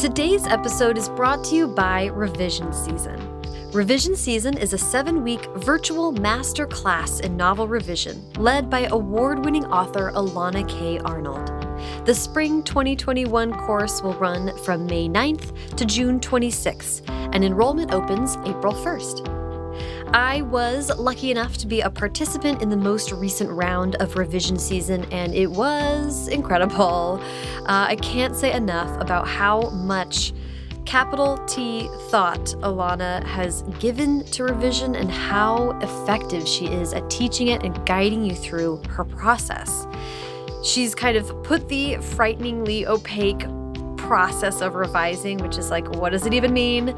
[0.00, 3.20] Today's episode is brought to you by Revision Season.
[3.70, 9.44] Revision Season is a seven week virtual master class in novel revision led by award
[9.44, 11.00] winning author Elana K.
[11.00, 11.48] Arnold.
[12.06, 18.36] The Spring 2021 course will run from May 9th to June 26th, and enrollment opens
[18.46, 19.39] April 1st.
[20.12, 24.58] I was lucky enough to be a participant in the most recent round of revision
[24.58, 27.22] season, and it was incredible.
[27.60, 30.32] Uh, I can't say enough about how much
[30.84, 37.46] capital T thought Elana has given to revision and how effective she is at teaching
[37.46, 39.86] it and guiding you through her process.
[40.64, 43.46] She's kind of put the frighteningly opaque
[43.96, 46.96] process of revising, which is like, what does it even mean?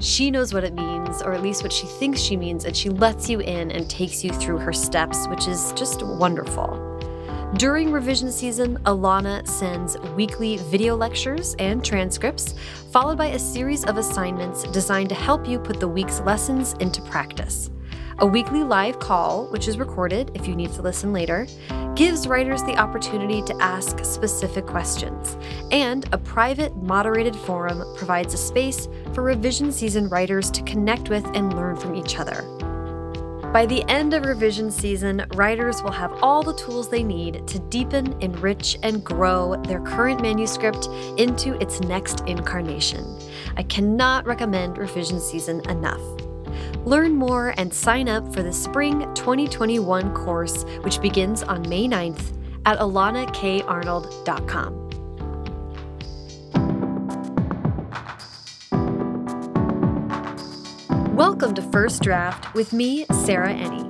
[0.00, 2.88] She knows what it means, or at least what she thinks she means, and she
[2.88, 6.86] lets you in and takes you through her steps, which is just wonderful.
[7.58, 12.54] During revision season, Elana sends weekly video lectures and transcripts,
[12.90, 17.02] followed by a series of assignments designed to help you put the week's lessons into
[17.02, 17.68] practice.
[18.20, 21.46] A weekly live call, which is recorded if you need to listen later,
[21.94, 25.36] gives writers the opportunity to ask specific questions,
[25.70, 28.88] and a private, moderated forum provides a space
[29.20, 32.40] for revision season writers to connect with and learn from each other.
[33.52, 37.58] By the end of revision season, writers will have all the tools they need to
[37.58, 40.86] deepen, enrich, and grow their current manuscript
[41.18, 43.04] into its next incarnation.
[43.58, 46.00] I cannot recommend revision season enough.
[46.86, 52.32] Learn more and sign up for the Spring 2021 course, which begins on May 9th
[52.64, 54.79] at elanakarnold.com.
[61.20, 63.84] Welcome to First Draft with me, Sarah Enni.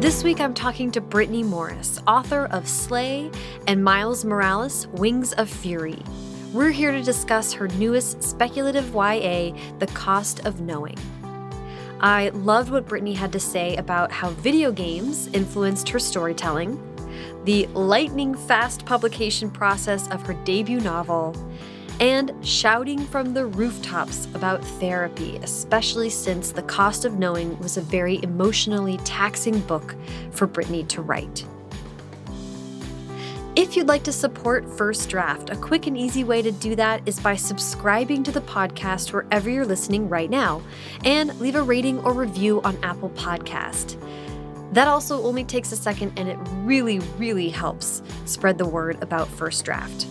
[0.00, 3.28] This week I'm talking to Brittney Morris, author of Slay
[3.66, 5.98] and Miles Morales Wings of Fury.
[6.52, 10.96] We're here to discuss her newest speculative YA, The Cost of Knowing.
[11.98, 16.80] I loved what Brittney had to say about how video games influenced her storytelling,
[17.44, 21.34] the lightning fast publication process of her debut novel,
[22.00, 27.80] and shouting from the rooftops about therapy, especially since The Cost of Knowing was a
[27.80, 29.94] very emotionally taxing book
[30.30, 31.44] for Brittney to write.
[33.56, 37.00] If you'd like to support First Draft, a quick and easy way to do that
[37.06, 40.60] is by subscribing to the podcast wherever you're listening right now
[41.04, 43.98] and leave a rating or review on Apple Podcast.
[44.74, 49.26] That also only takes a second and it really, really helps spread the word about
[49.26, 50.06] First Draft.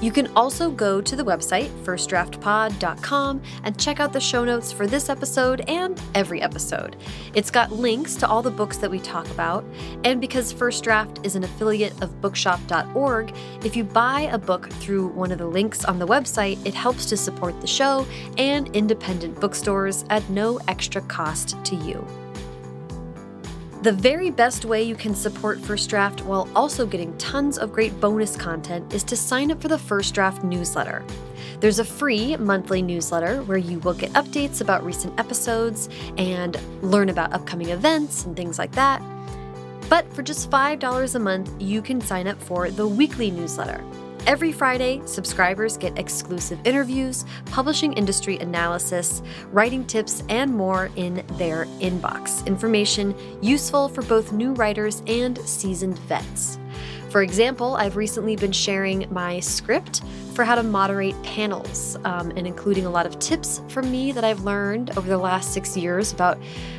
[0.00, 4.86] You can also go to the website, firstdraftpod.com, and check out the show notes for
[4.86, 6.96] this episode and every episode.
[7.34, 9.62] It's got links to all the books that we talk about,
[10.04, 15.08] and because First Draft is an affiliate of bookshop.org, if you buy a book through
[15.08, 18.06] one of the links on the website, it helps to support the show
[18.38, 22.29] and independent bookstores at no extra cost to you.
[23.82, 27.98] The very best way you can support First Draft while also getting tons of great
[27.98, 31.02] bonus content is to sign up for the First Draft newsletter.
[31.60, 35.88] There's a free monthly newsletter where you will get updates about recent episodes
[36.18, 39.00] and learn about upcoming events and things like that.
[39.88, 43.82] But for just $5 a month, you can sign up for the weekly newsletter.
[44.26, 51.64] Every Friday, subscribers get exclusive interviews, publishing industry analysis, writing tips, and more in their
[51.80, 52.46] inbox.
[52.46, 56.58] Information useful for both new writers and seasoned vets.
[57.08, 60.02] For example, I've recently been sharing my script
[60.34, 64.22] for how to moderate panels um, and including a lot of tips from me that
[64.22, 66.38] I've learned over the last six years about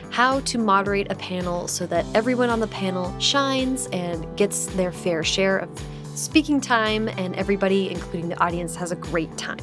[0.10, 4.92] how to moderate a panel so that everyone on the panel shines and gets their
[4.92, 5.70] fair share of
[6.16, 9.60] speaking time, and everybody, including the audience, has a great time.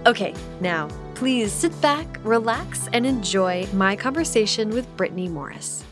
[0.05, 5.83] Okay, now please sit back, relax, and enjoy my conversation with Brittney Morris.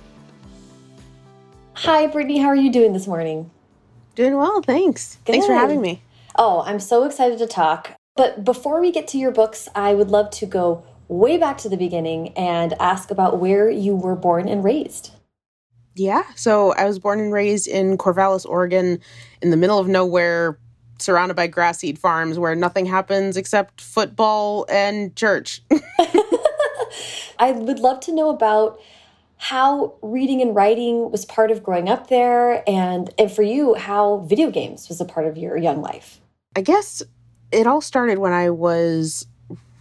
[1.73, 2.41] Hi, Brittney.
[2.41, 3.49] How are you doing this morning?
[4.15, 5.17] Doing well, thanks.
[5.25, 5.33] Good.
[5.33, 6.01] Thanks for having me.
[6.35, 7.95] Oh, I'm so excited to talk.
[8.15, 11.69] But before we get to your books, I would love to go way back to
[11.69, 15.11] the beginning and ask about where you were born and raised.
[15.95, 18.99] Yeah, so I was born and raised in Corvallis, Oregon,
[19.41, 20.57] in the middle of nowhere,
[20.99, 25.61] surrounded by grass seed farms where nothing happens except football and church.
[27.39, 28.79] I would love to know about
[29.37, 34.17] how reading and writing was part of growing up there and and for you how
[34.17, 36.21] video games was a part of your young life.
[36.55, 37.01] I guess
[37.51, 39.27] it all started when I was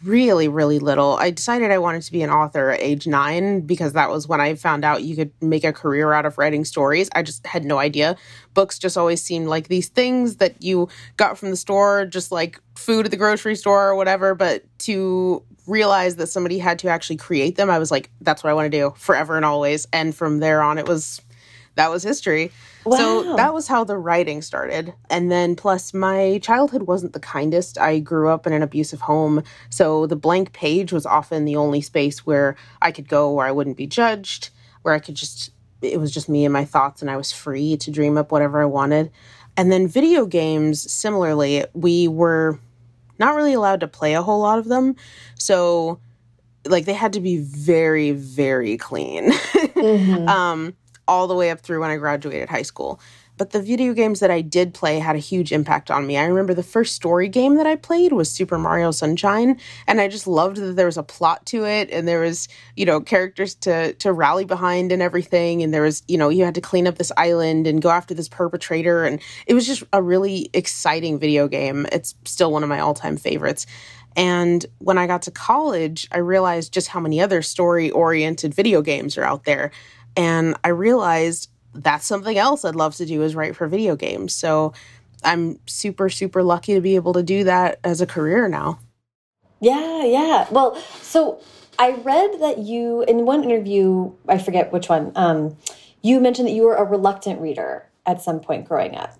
[0.02, 1.16] really, really little.
[1.16, 4.40] I decided I wanted to be an author at age nine because that was when
[4.40, 7.10] I found out you could make a career out of writing stories.
[7.14, 8.16] I just had no idea.
[8.54, 12.60] Books just always seemed like these things that you got from the store, just like
[12.76, 14.34] food at the grocery store or whatever.
[14.34, 18.50] But to realize that somebody had to actually create them, I was like, that's what
[18.50, 19.86] I want to do forever and always.
[19.92, 21.20] And from there on, it was
[21.74, 22.52] that was history.
[22.84, 22.96] Wow.
[22.96, 24.94] So that was how the writing started.
[25.08, 27.78] And then plus my childhood wasn't the kindest.
[27.78, 29.42] I grew up in an abusive home.
[29.68, 33.52] So the blank page was often the only space where I could go where I
[33.52, 34.50] wouldn't be judged,
[34.82, 35.50] where I could just
[35.82, 38.60] it was just me and my thoughts and I was free to dream up whatever
[38.60, 39.10] I wanted.
[39.56, 42.58] And then video games similarly, we were
[43.18, 44.96] not really allowed to play a whole lot of them.
[45.38, 46.00] So
[46.66, 49.32] like they had to be very very clean.
[49.80, 50.28] Mm-hmm.
[50.28, 50.76] um
[51.10, 53.00] all the way up through when I graduated high school.
[53.36, 56.18] But the video games that I did play had a huge impact on me.
[56.18, 60.08] I remember the first story game that I played was Super Mario Sunshine, and I
[60.08, 63.54] just loved that there was a plot to it and there was, you know, characters
[63.56, 66.86] to to rally behind and everything and there was, you know, you had to clean
[66.86, 71.18] up this island and go after this perpetrator and it was just a really exciting
[71.18, 71.86] video game.
[71.92, 73.66] It's still one of my all-time favorites.
[74.16, 78.82] And when I got to college, I realized just how many other story oriented video
[78.82, 79.70] games are out there.
[80.16, 84.34] And I realized that's something else I'd love to do is write for video games.
[84.34, 84.72] So
[85.22, 88.80] I'm super, super lucky to be able to do that as a career now.
[89.60, 90.46] Yeah, yeah.
[90.50, 91.40] Well, so
[91.78, 95.56] I read that you, in one interview, I forget which one, um,
[96.02, 99.18] you mentioned that you were a reluctant reader at some point growing up.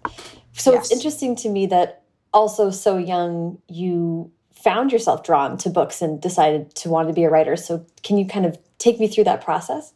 [0.55, 0.85] So yes.
[0.85, 2.03] it's interesting to me that
[2.33, 7.25] also so young you found yourself drawn to books and decided to want to be
[7.25, 7.57] a writer.
[7.57, 9.93] So can you kind of take me through that process?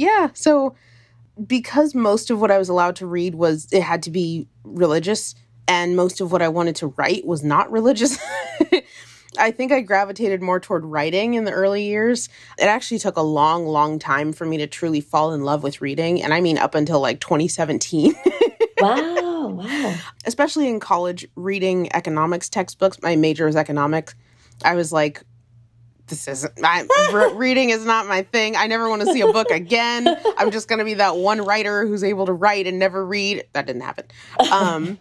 [0.00, 0.30] Yeah.
[0.32, 0.74] So
[1.46, 5.34] because most of what I was allowed to read was it had to be religious
[5.68, 8.18] and most of what I wanted to write was not religious.
[9.38, 12.30] I think I gravitated more toward writing in the early years.
[12.58, 15.82] It actually took a long, long time for me to truly fall in love with
[15.82, 16.22] reading.
[16.22, 18.14] And I mean, up until like 2017.
[18.78, 19.94] wow, wow.
[20.24, 23.02] Especially in college, reading economics textbooks.
[23.02, 24.14] My major was economics.
[24.64, 25.22] I was like,
[26.10, 26.52] this isn't
[27.12, 28.56] re- reading is not my thing.
[28.56, 30.08] I never want to see a book again.
[30.36, 33.46] I'm just going to be that one writer who's able to write and never read.
[33.52, 34.06] That didn't happen.
[34.52, 34.98] Um,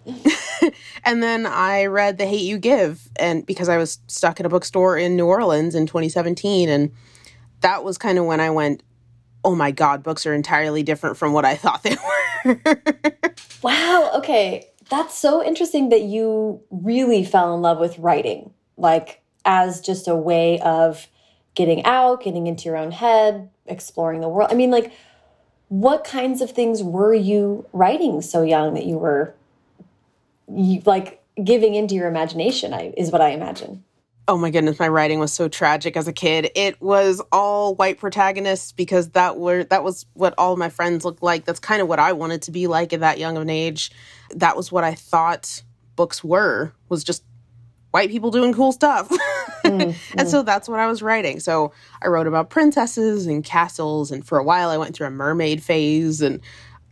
[1.04, 4.50] and then I read The Hate U Give, and because I was stuck in a
[4.50, 6.92] bookstore in New Orleans in 2017, and
[7.62, 8.84] that was kind of when I went,
[9.44, 11.98] "Oh my God, books are entirely different from what I thought they
[12.46, 12.62] were."
[13.64, 14.12] wow.
[14.16, 20.08] Okay, that's so interesting that you really fell in love with writing, like as just
[20.08, 21.08] a way of
[21.56, 24.50] getting out, getting into your own head, exploring the world.
[24.52, 24.94] I mean, like,
[25.68, 29.36] what kinds of things were you writing so young that you were
[30.54, 32.74] you, like giving into your imagination?
[32.74, 33.84] I, is what I imagine.
[34.28, 36.52] Oh my goodness, my writing was so tragic as a kid.
[36.54, 41.24] It was all white protagonists because that were that was what all my friends looked
[41.24, 41.46] like.
[41.46, 43.92] That's kind of what I wanted to be like at that young of an age.
[44.36, 45.64] That was what I thought
[45.96, 47.24] books were was just
[47.92, 49.10] white people doing cool stuff.
[49.64, 50.28] mm, and mm.
[50.28, 51.40] so that's what I was writing.
[51.40, 51.72] So
[52.02, 54.12] I wrote about princesses and castles.
[54.12, 56.42] And for a while, I went through a mermaid phase and,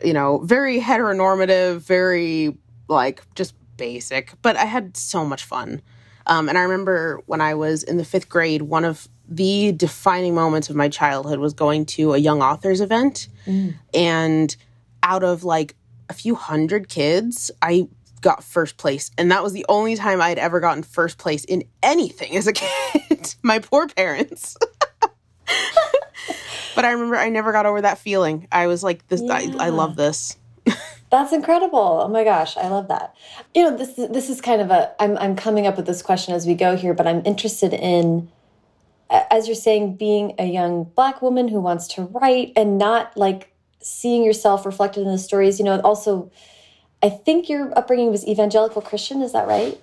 [0.04, 2.58] you know, very heteronormative, very
[2.88, 4.34] like just basic.
[4.42, 5.82] But I had so much fun.
[6.26, 10.36] Um, and I remember when I was in the fifth grade, one of the defining
[10.36, 13.28] moments of my childhood was going to a young authors event.
[13.46, 13.76] Mm.
[13.94, 14.56] And
[15.04, 15.76] out of like
[16.10, 17.88] a few hundred kids, I
[18.22, 19.12] got first place.
[19.18, 22.54] And that was the only time I'd ever gotten first place in anything as a
[22.54, 23.36] kid.
[23.44, 24.58] My poor parents.
[26.76, 28.48] but I remember I never got over that feeling.
[28.52, 29.34] I was like, this, yeah.
[29.34, 30.38] I, I love this.
[31.10, 32.02] That's incredible.
[32.04, 33.16] Oh my gosh, I love that.
[33.56, 36.34] You know, this this is kind of a I'm I'm coming up with this question
[36.34, 38.30] as we go here, but I'm interested in
[39.10, 43.54] as you're saying being a young black woman who wants to write and not like
[43.80, 46.30] seeing yourself reflected in the stories, you know, also
[47.02, 49.80] I think your upbringing was evangelical Christian, is that right?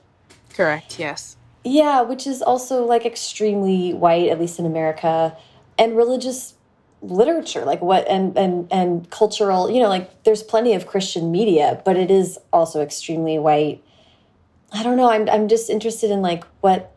[0.53, 1.37] Correct, yes.
[1.65, 5.37] Yeah, which is also like extremely white, at least in America,
[5.79, 6.55] and religious
[7.01, 11.81] literature, like what and and and cultural, you know, like there's plenty of Christian media,
[11.85, 13.83] but it is also extremely white.
[14.73, 16.93] I don't know, I'm I'm just interested in like what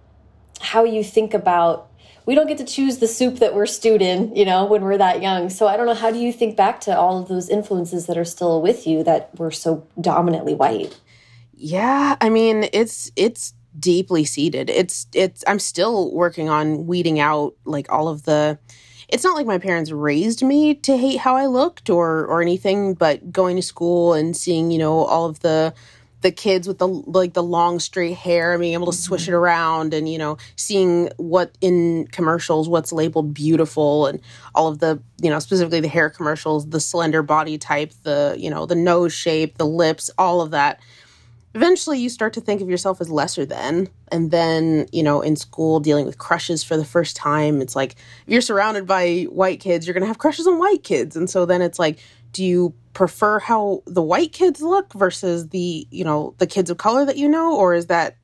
[0.59, 1.86] how you think about
[2.27, 4.97] we don't get to choose the soup that we're stewed in, you know, when we're
[4.97, 5.49] that young.
[5.49, 5.95] So I don't know.
[5.95, 9.01] How do you think back to all of those influences that are still with you
[9.05, 10.99] that were so dominantly white?
[11.53, 14.69] Yeah, I mean, it's it's deeply seated.
[14.69, 18.59] It's it's I'm still working on weeding out like all of the
[19.07, 22.93] it's not like my parents raised me to hate how I looked or or anything,
[22.93, 25.73] but going to school and seeing, you know, all of the
[26.21, 29.01] the kids with the like the long straight hair and being able to mm-hmm.
[29.01, 34.19] swish it around and you know seeing what in commercials what's labeled beautiful and
[34.55, 38.49] all of the you know specifically the hair commercials the slender body type the you
[38.49, 40.79] know the nose shape the lips all of that
[41.53, 45.35] eventually you start to think of yourself as lesser than and then you know in
[45.35, 49.59] school dealing with crushes for the first time it's like if you're surrounded by white
[49.59, 51.99] kids you're going to have crushes on white kids and so then it's like
[52.31, 56.79] do you prefer how the white kids look versus the you know the kids of
[56.79, 58.17] color that you know or is that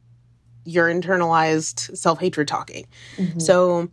[0.65, 2.88] your internalized self-hatred talking?
[3.18, 3.39] Mm-hmm.
[3.39, 3.88] so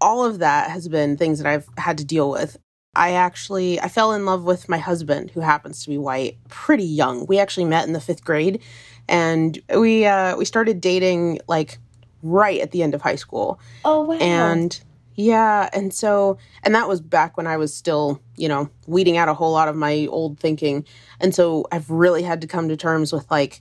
[0.00, 2.56] all of that has been things that i've had to deal with.
[2.96, 6.82] I actually i fell in love with my husband who happens to be white pretty
[6.82, 7.24] young.
[7.26, 8.60] We actually met in the fifth grade
[9.08, 11.78] and we uh we started dating like
[12.24, 13.60] right at the end of high school.
[13.84, 14.14] Oh wow.
[14.14, 14.80] And
[15.14, 15.68] yeah.
[15.72, 19.34] And so, and that was back when I was still, you know, weeding out a
[19.34, 20.84] whole lot of my old thinking.
[21.20, 23.60] And so I've really had to come to terms with like,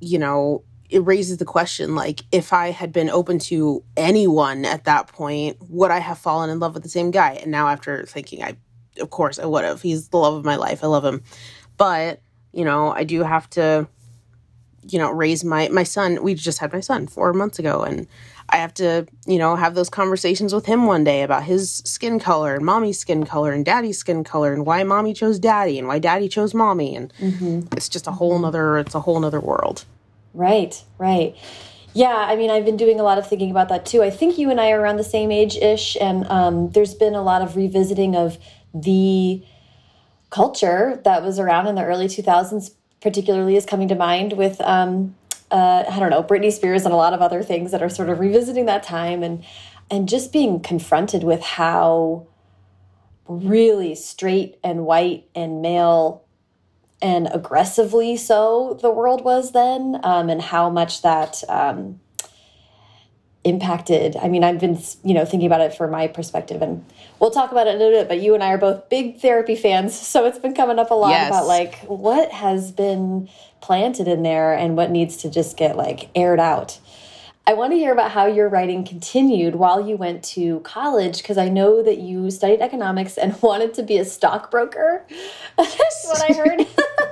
[0.00, 4.84] you know, it raises the question like, if I had been open to anyone at
[4.84, 7.32] that point, would I have fallen in love with the same guy?
[7.42, 8.56] And now after thinking, I,
[9.00, 9.82] of course, I would have.
[9.82, 10.84] He's the love of my life.
[10.84, 11.22] I love him.
[11.76, 12.20] But,
[12.52, 13.88] you know, I do have to,
[14.88, 16.22] you know, raise my, my son.
[16.22, 17.82] We just had my son four months ago.
[17.82, 18.06] And,
[18.48, 22.18] I have to, you know, have those conversations with him one day about his skin
[22.18, 25.88] color and mommy's skin color and daddy's skin color and why mommy chose daddy and
[25.88, 26.94] why daddy chose mommy.
[26.94, 27.62] And mm-hmm.
[27.72, 29.84] it's just a whole nother, it's a whole nother world.
[30.32, 31.34] Right, right.
[31.96, 34.02] Yeah, I mean, I've been doing a lot of thinking about that too.
[34.02, 37.14] I think you and I are around the same age ish, and um, there's been
[37.14, 38.36] a lot of revisiting of
[38.74, 39.42] the
[40.28, 45.14] culture that was around in the early 2000s, particularly is coming to mind with um,
[45.56, 48.10] uh, I don't know, Britney Spears and a lot of other things that are sort
[48.10, 49.42] of revisiting that time and
[49.90, 52.26] and just being confronted with how
[53.26, 56.24] really straight and white and male
[57.00, 62.00] and aggressively so the world was then um, and how much that um,
[63.44, 66.84] impacted i mean i've been you know thinking about it from my perspective and
[67.20, 69.54] we'll talk about it in a bit but you and i are both big therapy
[69.54, 71.28] fans so it's been coming up a lot yes.
[71.28, 73.28] about like what has been
[73.66, 76.78] planted in there and what needs to just get like aired out
[77.48, 81.38] I want to hear about how your writing continued while you went to college because
[81.38, 85.06] I know that you studied economics and wanted to be a stockbroker.
[85.56, 86.66] That's what I heard.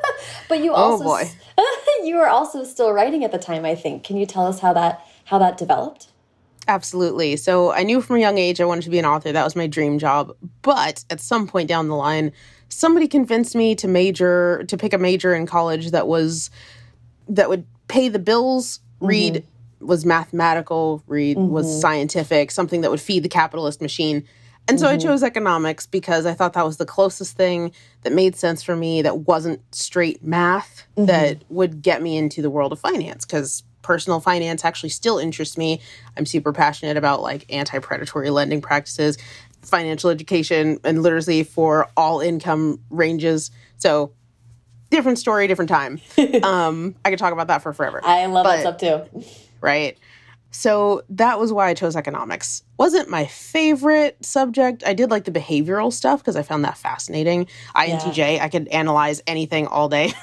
[0.49, 4.02] but you oh, also oh you were also still writing at the time, I think.
[4.02, 6.08] Can you tell us how that how that developed?
[6.66, 7.37] Absolutely.
[7.37, 9.30] So I knew from a young age I wanted to be an author.
[9.30, 10.34] That was my dream job.
[10.62, 12.32] But at some point down the line,
[12.75, 16.50] somebody convinced me to major to pick a major in college that was
[17.28, 19.07] that would pay the bills, mm-hmm.
[19.07, 19.45] read
[19.81, 21.52] was mathematical, read mm-hmm.
[21.52, 24.25] was scientific, something that would feed the capitalist machine.
[24.66, 24.95] And so mm-hmm.
[24.95, 28.75] I chose economics because I thought that was the closest thing that made sense for
[28.75, 31.07] me that wasn't straight math mm-hmm.
[31.07, 35.57] that would get me into the world of finance because personal finance actually still interests
[35.57, 35.81] me.
[36.16, 39.19] I'm super passionate about like anti predatory lending practices,
[39.64, 43.50] financial education, and literacy for all income ranges.
[43.76, 44.12] So,
[44.90, 46.00] different story, different time.
[46.42, 48.00] um, I could talk about that for forever.
[48.04, 49.25] I love but, that stuff too.
[49.61, 49.99] Right.
[50.56, 52.62] So that was why I chose economics.
[52.78, 54.85] Wasn't my favorite subject.
[54.87, 57.49] I did like the behavioral stuff because I found that fascinating.
[57.75, 58.44] INTJ, yeah.
[58.44, 60.12] I could analyze anything all day.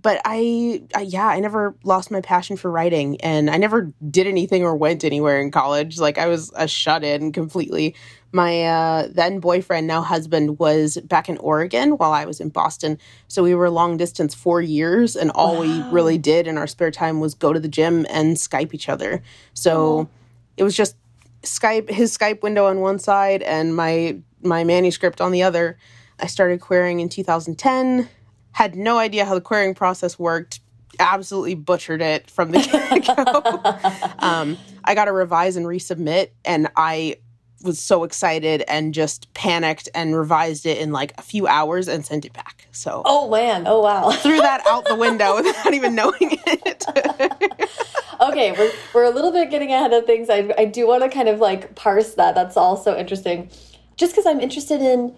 [0.00, 4.26] but I, I, yeah i never lost my passion for writing and i never did
[4.26, 5.98] anything or went anywhere in college.
[5.98, 7.94] Like i was a shut-in completely.
[8.32, 12.98] My uh, then boyfriend now husband was back in oregon while i was in boston.
[13.28, 15.60] So we were long distance four years and all wow.
[15.62, 18.88] we really did in our spare time was go to the gym and skype each
[18.88, 19.22] other.
[19.54, 20.08] So
[20.56, 20.96] it was just
[21.42, 25.78] skype his skype window on one side and my my manuscript on the other.
[26.18, 28.08] I started querying in 2010
[28.56, 30.60] had no idea how the querying process worked
[30.98, 37.14] absolutely butchered it from the get-go um, i got to revise and resubmit and i
[37.62, 42.04] was so excited and just panicked and revised it in like a few hours and
[42.04, 42.68] sent it back.
[42.70, 43.64] So oh man.
[43.66, 44.10] Oh wow.
[44.10, 46.14] threw that out the window without even knowing
[46.46, 46.84] it.
[48.18, 50.30] Okay we're, we're a little bit getting ahead of things.
[50.30, 52.34] I, I do want to kind of like parse that.
[52.34, 53.50] That's all so interesting.
[53.96, 55.16] Just because i'm interested in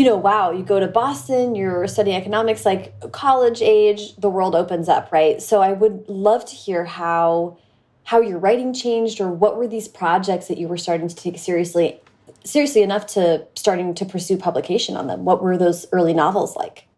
[0.00, 4.54] you know, wow, you go to Boston, you're studying economics, like college age, the world
[4.54, 5.42] opens up, right?
[5.42, 7.58] So I would love to hear how
[8.04, 11.36] how your writing changed or what were these projects that you were starting to take
[11.36, 12.00] seriously
[12.44, 15.26] seriously enough to starting to pursue publication on them.
[15.26, 16.88] What were those early novels like?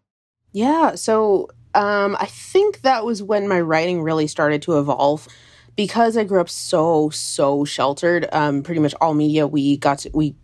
[0.53, 5.27] Yeah, so um, I think that was when my writing really started to evolve
[5.75, 8.27] because I grew up so so sheltered.
[8.31, 10.35] Um, pretty much all media we got to, we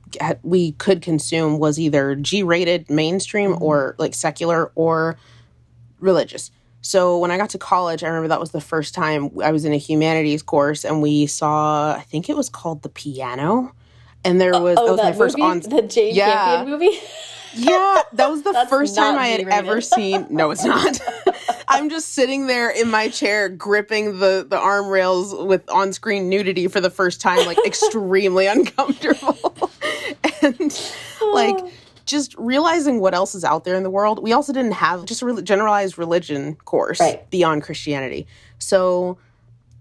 [0.43, 3.63] we could consume was either G-rated mainstream mm-hmm.
[3.63, 5.17] or like secular or
[5.99, 6.51] religious.
[6.81, 9.65] So when I got to college, I remember that was the first time I was
[9.65, 13.73] in a humanities course and we saw I think it was called The Piano.
[14.23, 15.49] And there was oh, that was that my first movie?
[15.49, 16.55] on the Jane yeah.
[16.55, 16.97] Campion movie.
[17.53, 20.27] yeah, that was the first time I had ever seen.
[20.29, 20.99] No, it's not.
[21.69, 26.27] I'm just sitting there in my chair, gripping the the arm rails with on screen
[26.27, 29.71] nudity for the first time, like extremely uncomfortable,
[30.41, 30.93] and
[31.33, 31.57] like
[32.05, 34.21] just realizing what else is out there in the world.
[34.21, 37.29] We also didn't have just a generalized religion course right.
[37.29, 39.17] beyond Christianity, so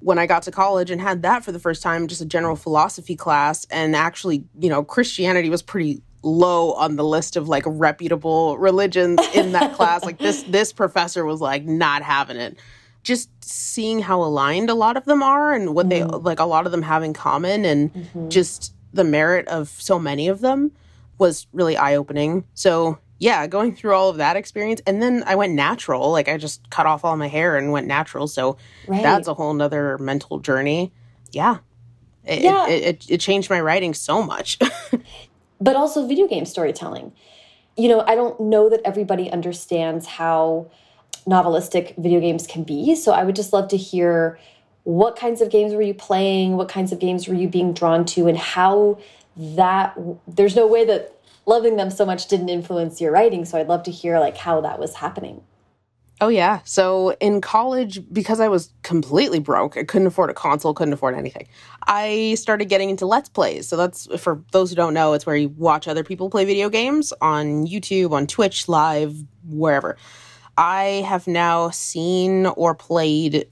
[0.00, 2.56] when I got to college and had that for the first time, just a general
[2.56, 7.64] philosophy class, and actually, you know, Christianity was pretty low on the list of like
[7.66, 10.04] reputable religions in that class.
[10.04, 12.58] Like this this professor was like not having it.
[13.02, 16.11] Just seeing how aligned a lot of them are and what mm-hmm.
[16.11, 18.28] they like a lot of them have in common and mm-hmm.
[18.28, 20.73] just the merit of so many of them
[21.18, 22.45] was really eye-opening.
[22.54, 26.12] So, yeah, going through all of that experience and then I went natural.
[26.12, 28.28] Like I just cut off all my hair and went natural.
[28.28, 29.02] So right.
[29.02, 30.92] that's a whole nother mental journey.
[31.33, 31.59] Yeah.
[32.25, 32.68] It, yeah.
[32.68, 34.59] It, it, it, changed my writing so much.
[35.61, 37.12] but also video game storytelling.
[37.76, 40.71] You know, I don't know that everybody understands how
[41.26, 42.95] novelistic video games can be.
[42.95, 44.38] So I would just love to hear
[44.88, 46.57] what kinds of games were you playing?
[46.57, 48.26] What kinds of games were you being drawn to?
[48.26, 48.99] And how
[49.37, 49.95] that,
[50.26, 51.14] there's no way that
[51.45, 53.45] loving them so much didn't influence your writing.
[53.45, 55.42] So I'd love to hear like how that was happening.
[56.23, 56.61] Oh yeah.
[56.64, 61.14] So in college, because I was completely broke, I couldn't afford a console, couldn't afford
[61.14, 61.49] anything.
[61.87, 63.68] I started getting into Let's Plays.
[63.68, 66.71] So that's for those who don't know, it's where you watch other people play video
[66.71, 69.14] games on YouTube, on Twitch, live,
[69.47, 69.99] wherever.
[70.57, 73.49] I have now seen or played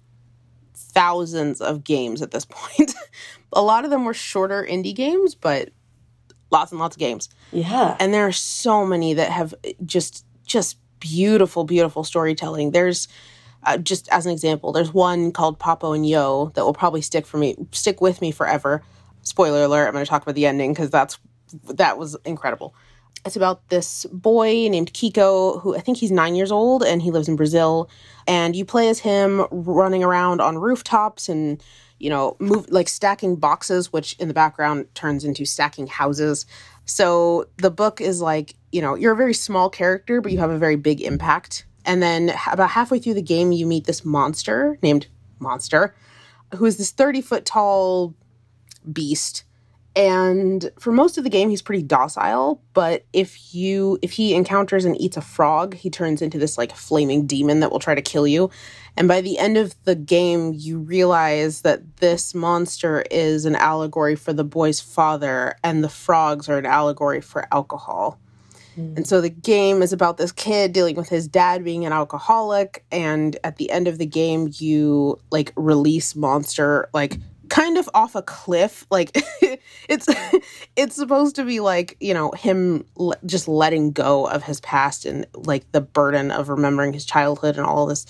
[0.97, 2.95] thousands of games at this point.
[3.53, 5.69] a lot of them were shorter indie games, but
[6.51, 7.29] lots and lots of games.
[7.53, 7.97] Yeah.
[8.01, 12.71] And there are so many that have just just beautiful, beautiful storytelling.
[12.71, 13.09] There's
[13.65, 17.27] uh, just as an example, there's one called Papo and Yo that will probably stick
[17.27, 18.83] for me, stick with me forever.
[19.23, 19.89] Spoiler alert!
[19.89, 21.19] I'm going to talk about the ending because that's
[21.75, 22.75] that was incredible.
[23.25, 27.11] It's about this boy named Quico who I think he's nine years old and he
[27.11, 27.91] lives in Brazil.
[28.27, 31.63] And you play as him running around on rooftops and
[31.99, 36.47] you know move like stacking boxes, which in the background turns into stacking houses.
[36.85, 40.51] So the book is like, you know, you're a very small character, but you have
[40.51, 41.67] a very big impact.
[41.85, 45.07] And then about halfway through the game, you meet this monster named
[45.39, 45.95] Monster,
[46.55, 48.15] who is this 30 foot tall
[48.91, 49.45] beast.
[49.97, 52.63] And for most of the game, he's pretty docile.
[52.75, 56.77] But if you if he encounters and eats a frog, he turns into this like
[56.77, 58.51] flaming demon that will try to kill you.
[58.99, 64.17] And by the end of the game, you realize that this monster is an allegory
[64.17, 68.19] for the boy's father, and the frogs are an allegory for alcohol.
[68.77, 68.99] Mm.
[68.99, 72.85] And so the game is about this kid dealing with his dad being an alcoholic.
[72.91, 78.15] And at the end of the game, you like release Monster, like kind of off
[78.15, 79.11] a cliff like
[79.89, 80.09] it's
[80.77, 82.85] it's supposed to be like you know him
[83.25, 87.67] just letting go of his past and like the burden of remembering his childhood and
[87.67, 88.07] all this.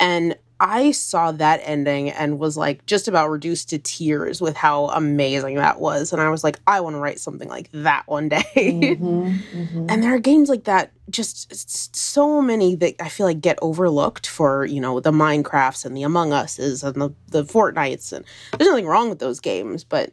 [0.00, 4.86] And I saw that ending and was like just about reduced to tears with how
[4.86, 6.12] amazing that was.
[6.12, 8.42] And I was like, I want to write something like that one day.
[8.56, 9.04] Mm-hmm,
[9.58, 9.86] mm-hmm.
[9.88, 14.26] and there are games like that, just so many that I feel like get overlooked
[14.26, 18.12] for, you know, the Minecrafts and the Among Us's and the, the Fortnites.
[18.12, 18.24] And
[18.58, 20.12] there's nothing wrong with those games, but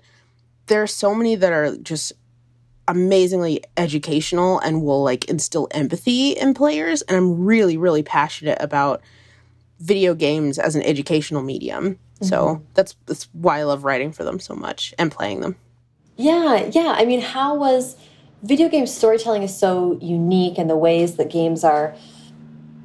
[0.68, 2.14] there are so many that are just
[2.88, 7.02] amazingly educational and will like instill empathy in players.
[7.04, 9.02] And I'm really, really passionate about
[9.86, 11.94] video games as an educational medium.
[11.94, 12.26] Mm-hmm.
[12.26, 15.56] So that's that's why I love writing for them so much and playing them.
[16.18, 16.96] Yeah, yeah.
[16.98, 17.96] I mean, how was
[18.44, 21.96] video game storytelling is so unique and the ways that games are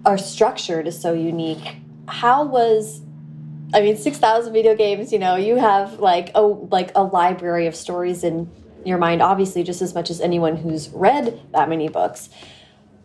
[0.05, 1.77] are structured is so unique.
[2.07, 3.03] How was
[3.73, 7.77] I mean, 6,000 video games, you know, you have like a like a library of
[7.77, 8.51] stories in
[8.85, 12.31] your mind obviously just as much as anyone who's read that many books.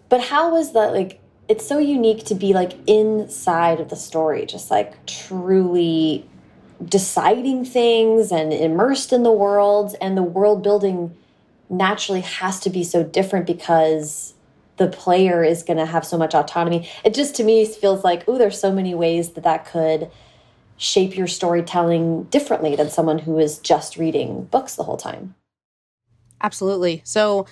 [0.09, 4.45] But how was that like it's so unique to be like inside of the story,
[4.45, 6.27] just like truly
[6.83, 9.95] deciding things and immersed in the world.
[10.01, 11.15] And the world building
[11.69, 14.33] naturally has to be so different because
[14.77, 16.89] the player is going to have so much autonomy.
[17.03, 20.09] It just to me feels like, oh, there's so many ways that that could
[20.77, 25.35] shape your storytelling differently than someone who is just reading books the whole time.
[26.41, 27.01] Absolutely.
[27.05, 27.45] So,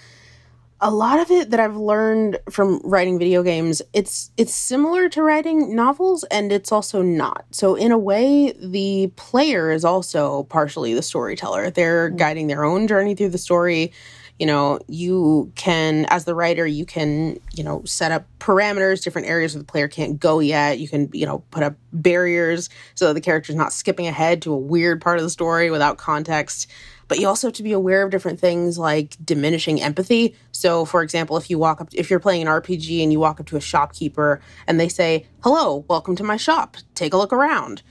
[0.84, 5.24] a lot of it that I've learned from writing video games, it's it's similar to
[5.24, 7.46] writing novels and it's also not.
[7.52, 11.72] So in a way, the player is also partially the storyteller.
[11.72, 12.18] They're mm-hmm.
[12.18, 13.94] guiding their own journey through the story.
[14.40, 19.04] You you know, you can, as the writer, you can, you know, set up parameters,
[19.04, 20.80] different areas where the player can't go yet.
[20.80, 24.52] You can, you know, put up barriers so that the character's not skipping ahead to
[24.52, 26.70] a weird part of the story without context.
[27.14, 30.36] But you also have to be aware of different things like diminishing empathy.
[30.52, 33.40] So, for example, if you walk up, if you're playing an RPG and you walk
[33.40, 37.32] up to a shopkeeper and they say, Hello, welcome to my shop, take a look
[37.32, 37.84] around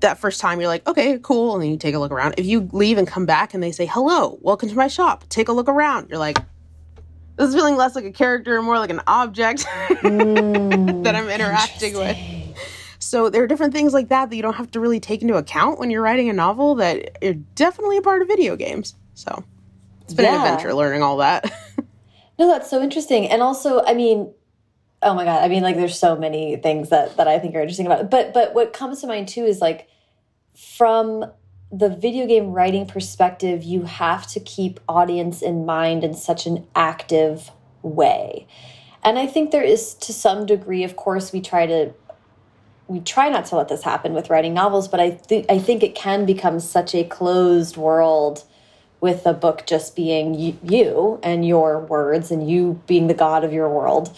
[0.00, 1.54] that first time you're like, okay, cool.
[1.54, 2.34] And then you take a look around.
[2.36, 5.48] If you leave and come back and they say, hello, welcome to my shop, take
[5.48, 6.36] a look around, you're like,
[7.36, 11.30] this is feeling less like a character and more like an object mm, that I'm
[11.30, 12.39] interacting with.
[13.10, 15.34] So there are different things like that that you don't have to really take into
[15.34, 18.94] account when you're writing a novel that are definitely a part of video games.
[19.14, 19.42] So
[20.02, 20.36] it's been yeah.
[20.36, 21.52] an adventure learning all that.
[22.38, 23.26] no, that's so interesting.
[23.26, 24.32] And also, I mean,
[25.02, 27.60] oh my god i mean like there's so many things that that i think are
[27.60, 29.88] interesting about it but but what comes to mind too is like
[30.54, 31.24] from
[31.72, 36.66] the video game writing perspective you have to keep audience in mind in such an
[36.76, 38.46] active way
[39.02, 41.94] and i think there is to some degree of course we try to
[42.90, 45.82] we try not to let this happen with writing novels but i think i think
[45.82, 48.44] it can become such a closed world
[49.00, 53.52] with a book just being you and your words and you being the god of
[53.52, 54.16] your world.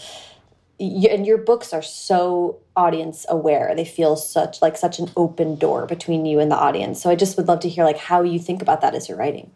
[0.79, 3.73] And your books are so audience aware.
[3.75, 7.01] They feel such like such an open door between you and the audience.
[7.01, 9.17] So i just would love to hear like how you think about that as you're
[9.17, 9.51] writing.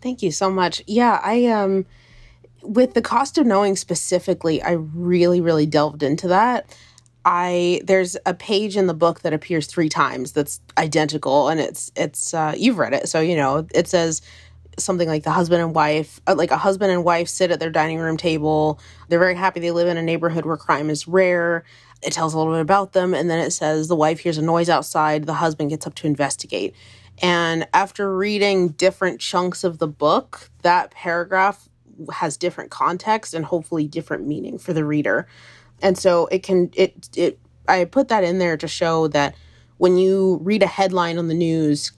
[0.00, 0.82] Thank you so much.
[0.86, 1.86] Yeah i um
[2.62, 6.76] with the cost of knowing specifically i really really delved into that
[7.26, 11.92] i there's a page in the book that appears three times that's identical and it's
[11.96, 14.22] it's uh, you've read it so you know it says
[14.78, 17.70] something like the husband and wife, uh, like a husband and wife sit at their
[17.70, 18.78] dining room table.
[19.08, 21.64] They're very happy they live in a neighborhood where crime is rare.
[22.02, 23.14] It tells a little bit about them.
[23.14, 25.24] And then it says the wife hears a noise outside.
[25.24, 26.74] The husband gets up to investigate.
[27.22, 31.68] And after reading different chunks of the book, that paragraph
[32.12, 35.26] has different context and hopefully different meaning for the reader.
[35.82, 39.34] And so it can, it, it, I put that in there to show that
[39.78, 41.92] when you read a headline on the news,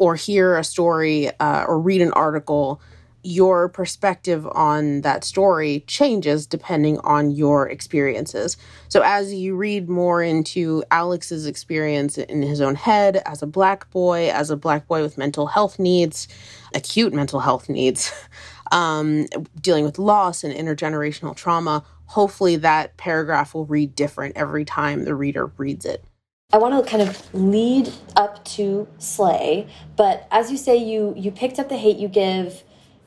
[0.00, 2.80] or hear a story uh, or read an article,
[3.22, 8.56] your perspective on that story changes depending on your experiences.
[8.88, 13.90] So, as you read more into Alex's experience in his own head as a black
[13.90, 16.28] boy, as a black boy with mental health needs,
[16.74, 18.10] acute mental health needs,
[18.72, 19.26] um,
[19.60, 25.14] dealing with loss and intergenerational trauma, hopefully that paragraph will read different every time the
[25.14, 26.04] reader reads it.
[26.52, 31.30] I want to kind of lead up to Slay, but as you say, you you
[31.30, 32.64] picked up The Hate U Give.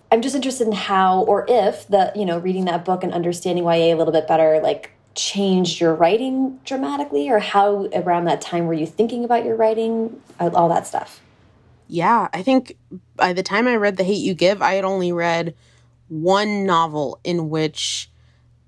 [0.09, 3.65] I'm just interested in how or if the you know reading that book and understanding
[3.65, 8.67] YA a little bit better, like changed your writing dramatically, or how around that time
[8.67, 11.19] were you thinking about your writing, uh, all that stuff.
[11.89, 12.77] Yeah, I think
[13.17, 15.55] by the time I read The Hate U Give, I had only read
[16.07, 18.09] one novel in which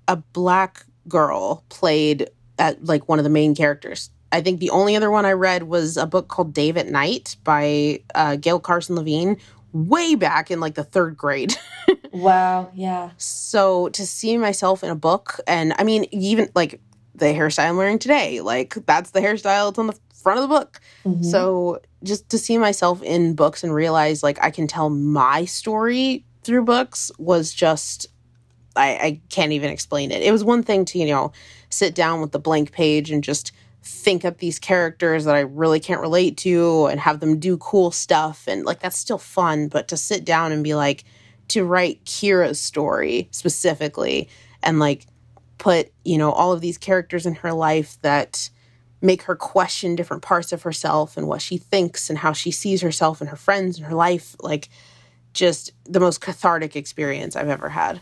[0.08, 4.96] a black girl played at like one of the main characters I think the only
[4.96, 8.96] other one I read was a book called Dave at Night by uh, Gail Carson
[8.96, 9.38] Levine,
[9.72, 11.56] way back in like the third grade.
[12.12, 13.10] wow, yeah.
[13.18, 16.80] So to see myself in a book, and I mean, even like
[17.14, 20.54] the hairstyle I'm wearing today, like that's the hairstyle that's on the front of the
[20.54, 20.80] book.
[21.04, 21.22] Mm-hmm.
[21.22, 26.24] So just to see myself in books and realize like I can tell my story
[26.42, 28.06] through books was just
[28.76, 30.22] I, I can't even explain it.
[30.22, 31.32] It was one thing to, you know,
[31.70, 35.80] sit down with the blank page and just think up these characters that I really
[35.80, 38.46] can't relate to and have them do cool stuff.
[38.48, 39.68] And like, that's still fun.
[39.68, 41.04] But to sit down and be like,
[41.48, 44.28] to write Kiera's story specifically
[44.62, 45.06] and like
[45.58, 48.50] put, you know, all of these characters in her life that
[49.00, 52.80] make her question different parts of herself and what she thinks and how she sees
[52.80, 54.34] herself and her friends and her life.
[54.40, 54.68] Like,
[55.32, 58.00] just the most cathartic experience I've ever had.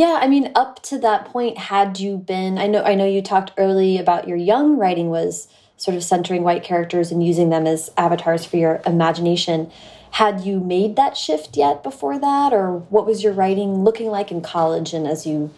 [0.00, 3.20] Yeah, I mean, up to that point, had you been, I know, I know you
[3.20, 7.66] talked early about your young writing was sort of centering white characters and using them
[7.66, 9.70] as avatars for your imagination.
[10.12, 14.30] Had you made that shift yet before that, or what was your writing looking like
[14.30, 15.50] in college and as you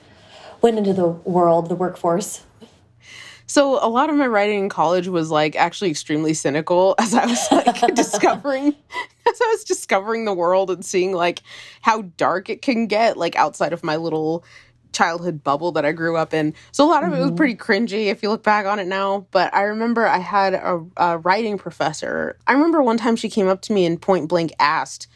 [0.61, 2.42] went into the world, the workforce?
[3.52, 7.26] So a lot of my writing in college was like actually extremely cynical as I
[7.26, 11.42] was like discovering as I was discovering the world and seeing like
[11.82, 14.42] how dark it can get like outside of my little
[14.94, 16.54] childhood bubble that I grew up in.
[16.70, 17.36] So a lot of it was mm-hmm.
[17.36, 19.26] pretty cringy if you look back on it now.
[19.32, 22.38] But I remember I had a, a, writing professor.
[22.46, 25.08] I remember one time she came up to me and point blank asked,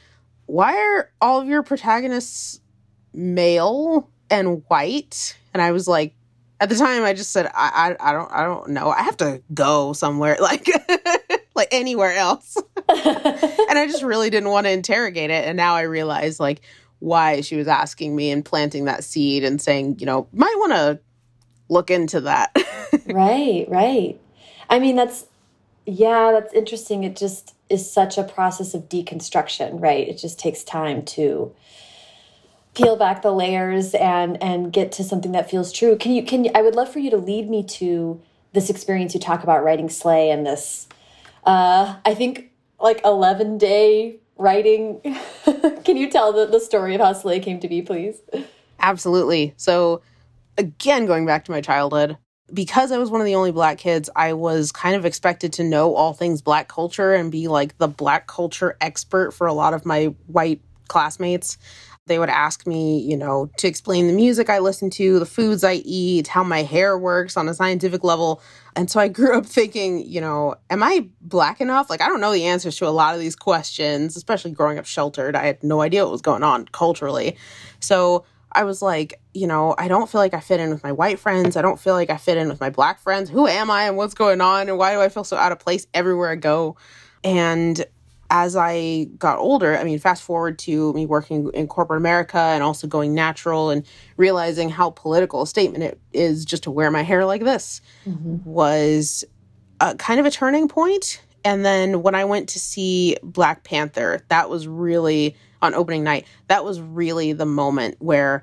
[0.44, 2.60] Why are all of your protagonists
[3.14, 5.38] male and white?
[5.54, 6.12] And I was like,
[6.60, 8.90] at the time I just said I, I I, don't I don't know.
[8.90, 10.68] I have to go somewhere like
[11.54, 12.56] like anywhere else.
[12.88, 16.62] and I just really didn't want to interrogate it and now I realize like
[16.98, 20.72] why she was asking me and planting that seed and saying, you know, might want
[20.72, 20.98] to
[21.68, 22.56] look into that.
[23.06, 24.20] right, right.
[24.70, 25.26] I mean, that's,
[25.84, 27.04] yeah, that's interesting.
[27.04, 30.08] It just is such a process of deconstruction, right?
[30.08, 31.54] It just takes time to
[32.76, 35.96] peel back the layers and and get to something that feels true.
[35.96, 38.20] Can you can you, I would love for you to lead me to
[38.52, 40.86] this experience you talk about writing Slay and this
[41.44, 45.00] uh I think like 11 day writing.
[45.84, 48.20] can you tell the, the story of how Slay came to be, please?
[48.78, 49.54] Absolutely.
[49.56, 50.02] So
[50.58, 52.18] again going back to my childhood,
[52.52, 55.64] because I was one of the only black kids, I was kind of expected to
[55.64, 59.72] know all things black culture and be like the black culture expert for a lot
[59.72, 61.58] of my white classmates.
[62.06, 65.64] They would ask me, you know, to explain the music I listen to, the foods
[65.64, 68.40] I eat, how my hair works on a scientific level.
[68.76, 71.90] And so I grew up thinking, you know, am I black enough?
[71.90, 74.86] Like, I don't know the answers to a lot of these questions, especially growing up
[74.86, 75.34] sheltered.
[75.34, 77.36] I had no idea what was going on culturally.
[77.80, 80.92] So I was like, you know, I don't feel like I fit in with my
[80.92, 81.56] white friends.
[81.56, 83.28] I don't feel like I fit in with my black friends.
[83.30, 84.68] Who am I and what's going on?
[84.68, 86.76] And why do I feel so out of place everywhere I go?
[87.24, 87.84] And
[88.30, 92.62] as I got older, I mean, fast forward to me working in corporate America and
[92.62, 93.86] also going natural and
[94.16, 98.38] realizing how political a statement it is just to wear my hair like this mm-hmm.
[98.44, 99.24] was
[99.80, 101.22] a, kind of a turning point.
[101.44, 106.26] And then when I went to see Black Panther, that was really on opening night,
[106.48, 108.42] that was really the moment where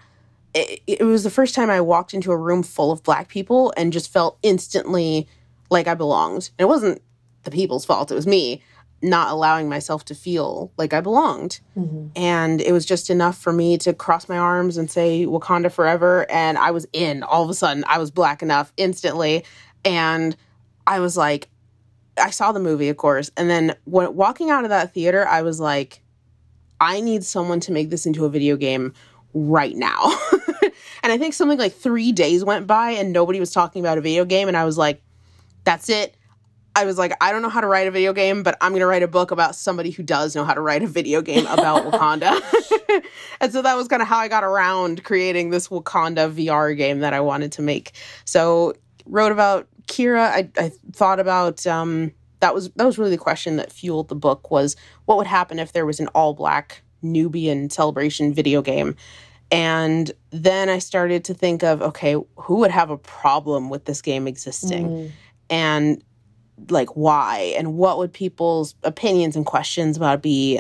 [0.53, 3.73] it, it was the first time I walked into a room full of black people
[3.75, 5.27] and just felt instantly
[5.69, 6.51] like I belonged.
[6.57, 7.01] And it wasn't
[7.43, 8.63] the people's fault, it was me
[9.03, 11.59] not allowing myself to feel like I belonged.
[11.77, 12.07] Mm-hmm.
[12.15, 16.25] And it was just enough for me to cross my arms and say Wakanda forever.
[16.31, 17.21] And I was in.
[17.21, 19.43] All of a sudden, I was black enough instantly.
[19.83, 20.35] And
[20.87, 21.49] I was like,
[22.17, 23.29] I saw the movie, of course.
[23.35, 26.01] And then when walking out of that theater, I was like,
[26.79, 28.93] I need someone to make this into a video game
[29.33, 30.17] right now.
[31.03, 34.01] and I think something like three days went by and nobody was talking about a
[34.01, 34.47] video game.
[34.47, 35.01] And I was like,
[35.65, 36.15] that's it.
[36.75, 38.79] I was like, I don't know how to write a video game, but I'm going
[38.79, 41.45] to write a book about somebody who does know how to write a video game
[41.47, 42.41] about Wakanda.
[43.39, 46.99] and so that was kind of how I got around creating this Wakanda VR game
[46.99, 47.91] that I wanted to make.
[48.25, 48.73] So
[49.05, 50.27] wrote about Kiera.
[50.29, 54.15] I, I thought about um, that was that was really the question that fueled the
[54.15, 58.95] book was what would happen if there was an all black Nubian celebration video game.
[59.51, 64.01] And then I started to think of okay, who would have a problem with this
[64.01, 64.89] game existing?
[64.89, 65.11] Mm.
[65.49, 66.03] And
[66.69, 70.57] like why and what would people's opinions and questions about be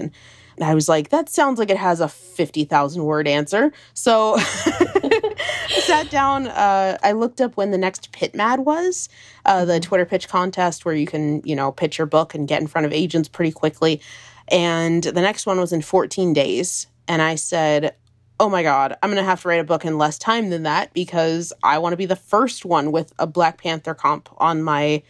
[0.55, 3.71] and I was like, that sounds like it has a 50,000 word answer.
[3.93, 5.35] So I
[5.81, 6.47] sat down.
[6.47, 9.09] Uh, I looked up when the next PitMad was,
[9.45, 12.61] uh, the Twitter pitch contest where you can, you know, pitch your book and get
[12.61, 14.01] in front of agents pretty quickly.
[14.47, 16.87] And the next one was in 14 days.
[17.07, 17.95] And I said,
[18.39, 20.63] oh my God, I'm going to have to write a book in less time than
[20.63, 24.61] that because I want to be the first one with a Black Panther comp on
[24.61, 25.03] my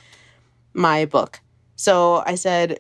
[0.74, 1.40] my book.
[1.76, 2.80] So I said,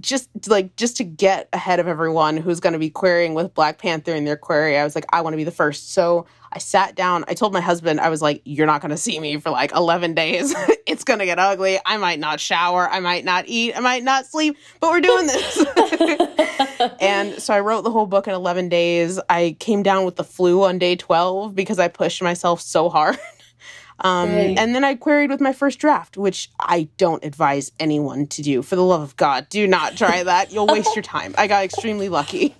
[0.00, 3.78] just like just to get ahead of everyone who's going to be querying with Black
[3.78, 5.92] Panther in their query, I was like, I want to be the first.
[5.92, 7.24] So I sat down.
[7.28, 9.72] I told my husband, I was like, You're not going to see me for like
[9.72, 10.54] 11 days.
[10.86, 11.78] it's going to get ugly.
[11.84, 12.88] I might not shower.
[12.88, 13.76] I might not eat.
[13.76, 15.64] I might not sleep, but we're doing this.
[17.00, 19.20] and so I wrote the whole book in 11 days.
[19.28, 23.18] I came down with the flu on day 12 because I pushed myself so hard.
[24.00, 24.58] Um, right.
[24.58, 28.62] And then I queried with my first draft, which I don't advise anyone to do.
[28.62, 30.52] For the love of God, do not try that.
[30.52, 31.34] You'll waste your time.
[31.36, 32.54] I got extremely lucky.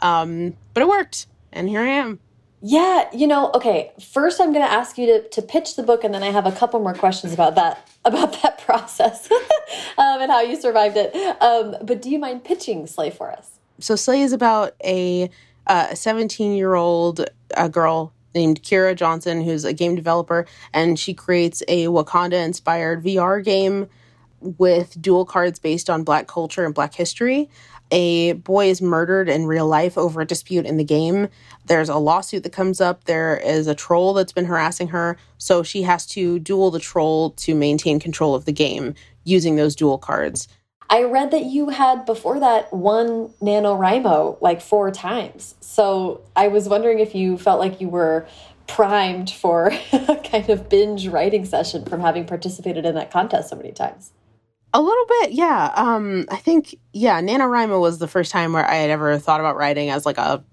[0.00, 2.20] Um, but it worked, and here I am.
[2.60, 3.92] Yeah, you know, okay.
[4.00, 6.46] First, I'm going to ask you to, to pitch the book, and then I have
[6.46, 9.30] a couple more questions about that about that process
[9.98, 11.14] um, and how you survived it.
[11.40, 13.58] Um, but do you mind pitching Slay for us?
[13.80, 15.30] So Slay is about a
[15.94, 17.24] 17 uh, year old
[17.56, 23.04] uh, girl named Kiera Johnson, who's a game developer, and she creates a Wakanda inspired
[23.04, 23.88] VR game
[24.40, 27.48] with duel cards based on black culture and black history.
[27.90, 31.28] A boy is murdered in real life over a dispute in the game.
[31.66, 33.04] There's a lawsuit that comes up.
[33.04, 35.16] There is a troll that's been harassing her.
[35.38, 39.74] So she has to duel the troll to maintain control of the game using those
[39.74, 40.48] duel cards.
[40.90, 45.54] I read that you had before that won NaNoWriMo like four times.
[45.60, 48.26] So I was wondering if you felt like you were
[48.66, 53.56] primed for a kind of binge writing session from having participated in that contest so
[53.56, 54.12] many times.
[54.74, 55.72] A little bit, yeah.
[55.74, 59.56] Um, I think, yeah, NaNoWriMo was the first time where I had ever thought about
[59.56, 60.44] writing as like a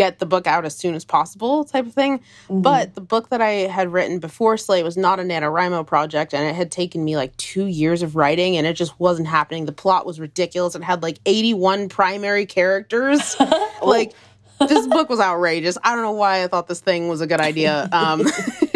[0.00, 2.20] get the book out as soon as possible type of thing.
[2.20, 2.62] Mm-hmm.
[2.62, 6.48] But the book that I had written before Slay was not a NaNoWriMo project, and
[6.48, 9.66] it had taken me like two years of writing, and it just wasn't happening.
[9.66, 10.74] The plot was ridiculous.
[10.74, 13.36] It had like 81 primary characters.
[13.82, 14.14] like,
[14.58, 15.76] this book was outrageous.
[15.84, 17.86] I don't know why I thought this thing was a good idea.
[17.92, 18.26] Um,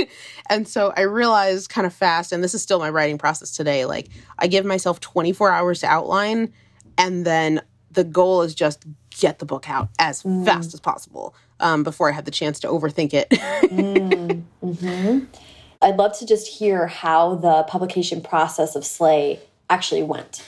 [0.50, 3.86] and so I realized kind of fast, and this is still my writing process today.
[3.86, 4.08] Like
[4.38, 6.52] I give myself 24 hours to outline,
[6.98, 8.84] and then the goal is just
[9.18, 10.44] get the book out as mm.
[10.44, 13.28] fast as possible um, before I have the chance to overthink it.
[13.30, 14.44] mm.
[14.62, 15.26] -hmm.
[15.82, 20.42] I'd love to just hear how the publication process of Slay actually went.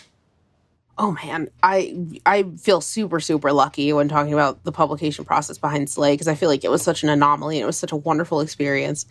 [0.99, 5.91] Oh man, I I feel super super lucky when talking about the publication process behind
[5.91, 7.97] Slay because I feel like it was such an anomaly and it was such a
[7.97, 9.07] wonderful experience.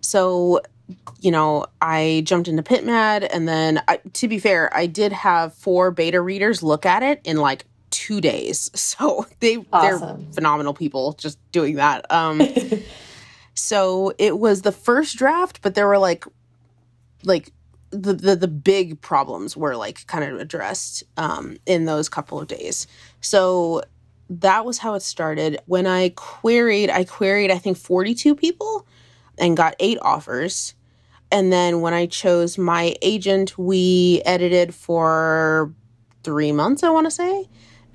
[0.00, 0.60] So,
[1.20, 5.54] you know, I jumped into PitMad and then I, to be fair, I did have
[5.54, 7.66] four beta readers look at it in like
[7.96, 8.70] 2 days.
[8.96, 10.00] So, they awesome.
[10.00, 12.10] they're phenomenal people just doing that.
[12.10, 12.40] Um
[13.54, 16.24] so it was the first draft, but there were like
[17.24, 17.52] like
[17.90, 22.46] the, the the big problems were like kind of addressed um, in those couple of
[22.46, 22.86] days.
[23.20, 23.82] So
[24.28, 25.58] that was how it started.
[25.66, 28.86] When I queried, I queried I think 42 people
[29.38, 30.74] and got eight offers.
[31.30, 35.72] And then when I chose my agent, we edited for
[36.22, 37.48] three months, I want to say,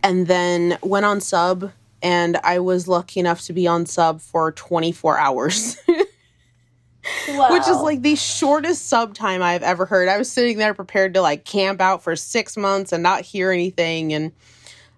[0.03, 1.71] and then went on sub.
[2.03, 5.77] And I was lucky enough to be on sub for 24 hours.
[5.87, 7.49] Wow.
[7.51, 10.07] Which is like the shortest sub time I've ever heard.
[10.09, 13.51] I was sitting there prepared to like camp out for six months and not hear
[13.51, 14.31] anything, and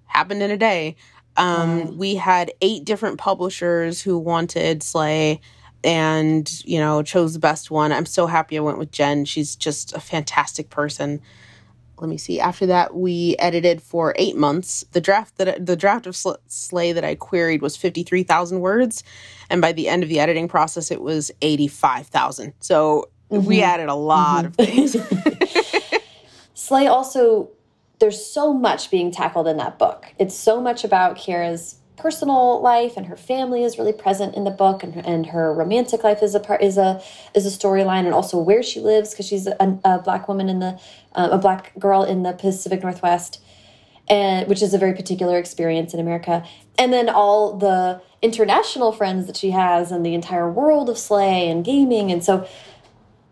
[0.06, 0.96] happened in a day.
[1.36, 5.42] Um, We had eight different publishers who wanted Slay
[5.84, 7.92] and, you know, chose the best one.
[7.92, 9.26] I'm so happy I went with Jen.
[9.26, 11.22] She's just a fantastic person
[12.00, 12.40] let me see.
[12.40, 14.84] After that, we edited for eight months.
[14.92, 19.04] The draft that the draft of Slay that I queried was fifty three thousand words,
[19.50, 22.54] and by the end of the editing process, it was eighty five thousand.
[22.60, 23.46] So mm-hmm.
[23.46, 24.62] we added a lot mm-hmm.
[24.62, 26.02] of things.
[26.54, 27.50] Slay also,
[28.00, 30.06] there's so much being tackled in that book.
[30.18, 34.52] It's so much about Kiera's personal life and her family is really present in the
[34.52, 37.02] book and, and her romantic life is a part is a
[37.36, 40.60] is a storyline and also where she lives because she's a, a, black woman in
[40.60, 40.80] the
[41.14, 43.42] uh, a black girl in the Pacific Northwest
[44.10, 46.44] and which is a very particular experience in America.
[46.78, 51.48] And then all the international friends that she has and the entire world of Slay
[51.48, 52.48] and gaming and so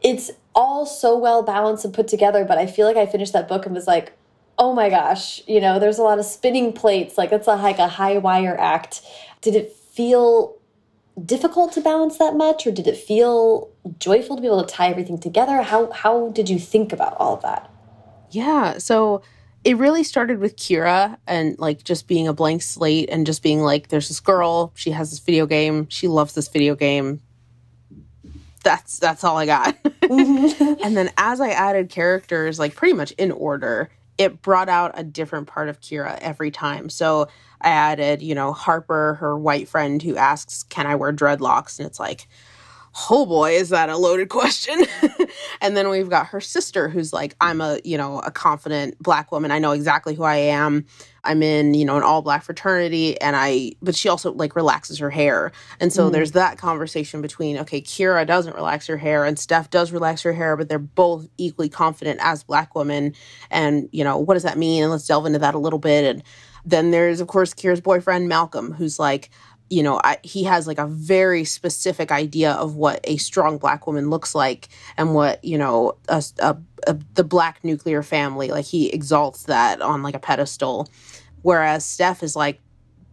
[0.01, 3.47] it's all so well balanced and put together but I feel like I finished that
[3.47, 4.13] book and was like
[4.61, 7.17] oh my gosh, you know, there's a lot of spinning plates.
[7.17, 9.01] Like it's a, like a high wire act.
[9.41, 10.55] Did it feel
[11.25, 14.89] difficult to balance that much or did it feel joyful to be able to tie
[14.89, 15.63] everything together?
[15.63, 17.71] How, how did you think about all of that?
[18.29, 18.77] Yeah.
[18.77, 19.23] So
[19.63, 23.61] it really started with Kiera and like just being a blank slate and just being
[23.61, 27.19] like, there's this girl, she has this video game, she loves this video game.
[28.63, 29.75] That's that's all I got.
[30.03, 30.77] Mm -hmm.
[30.83, 33.89] and then as I added characters, like pretty much in order,
[34.21, 36.89] it brought out a different part of Kiera every time.
[36.89, 37.27] So
[37.61, 41.79] I added, you know, Harper, her white friend who asks, Can I wear dreadlocks?
[41.79, 42.27] And it's like,
[43.09, 44.83] oh boy, is that a loaded question.
[45.61, 49.31] and then we've got her sister who's like, I'm a, you know, a confident black
[49.31, 49.51] woman.
[49.51, 50.85] I know exactly who I am.
[51.23, 54.97] I'm in, you know, an all black fraternity and I but she also like relaxes
[54.97, 55.51] her hair.
[55.79, 56.11] And so mm.
[56.11, 60.33] there's that conversation between okay, Kiera doesn't relax her hair and Steph does relax her
[60.33, 63.13] hair, but they're both equally confident as black women
[63.49, 64.83] and, you know, what does that mean?
[64.83, 66.23] And let's delve into that a little bit and
[66.65, 69.29] then there's of course Kiera's boyfriend Malcolm who's like
[69.71, 73.87] you know, I, he has like a very specific idea of what a strong black
[73.87, 76.57] woman looks like and what, you know, a, a,
[76.87, 80.89] a, the black nuclear family, like he exalts that on like a pedestal.
[81.41, 82.59] Whereas Steph is like,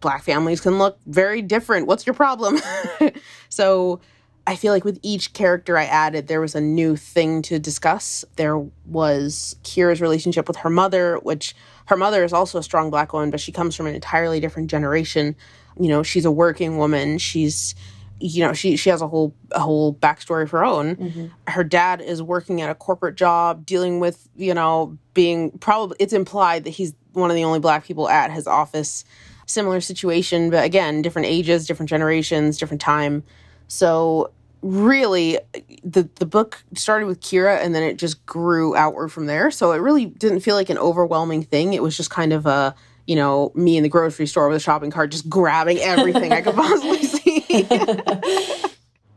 [0.01, 1.87] black families can look very different.
[1.87, 2.59] What's your problem?
[3.49, 4.01] so
[4.45, 8.25] I feel like with each character I added, there was a new thing to discuss.
[8.35, 13.13] There was Kiera's relationship with her mother, which her mother is also a strong black
[13.13, 15.37] woman, but she comes from an entirely different generation
[15.79, 17.17] you know she's a working woman.
[17.17, 17.73] She's
[18.19, 20.95] you know she she has a whole a whole backstory of her own.
[20.95, 21.25] Mm-hmm.
[21.47, 26.13] her dad is working at a corporate job dealing with you know being probably it's
[26.13, 29.05] implied that he's one of the only black people at his office.
[29.45, 33.23] Similar situation but again different ages different generations different time.
[33.67, 34.31] So
[34.61, 35.39] really
[35.83, 39.49] the the book started with Kiera and then it just grew outward from there.
[39.49, 41.73] So it really didn't feel like an overwhelming thing.
[41.73, 42.75] It was just kind of a
[43.09, 46.41] you know, me in the grocery store with a shopping cart just grabbing everything I
[46.41, 47.55] could possibly see.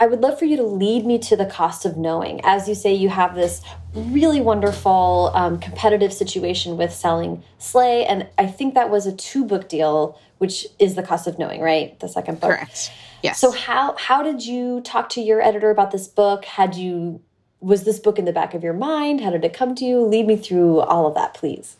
[0.00, 2.40] I would love for you to lead me to the cost of knowing.
[2.42, 3.60] As you say, you have this
[3.94, 9.44] really wonderful um, competitive situation with selling Slay, and I think that was a two
[9.44, 12.00] book deal, which is the cost of knowing, right?
[12.00, 12.48] The second book.
[12.48, 12.90] Correct.
[13.22, 13.38] Yes.
[13.38, 16.46] So how how did you talk to your editor about this book?
[16.46, 17.20] Had you
[17.60, 19.20] was this book in the back of your mind?
[19.20, 20.00] How did it come to you?
[20.00, 21.76] Lead me through all of that, please.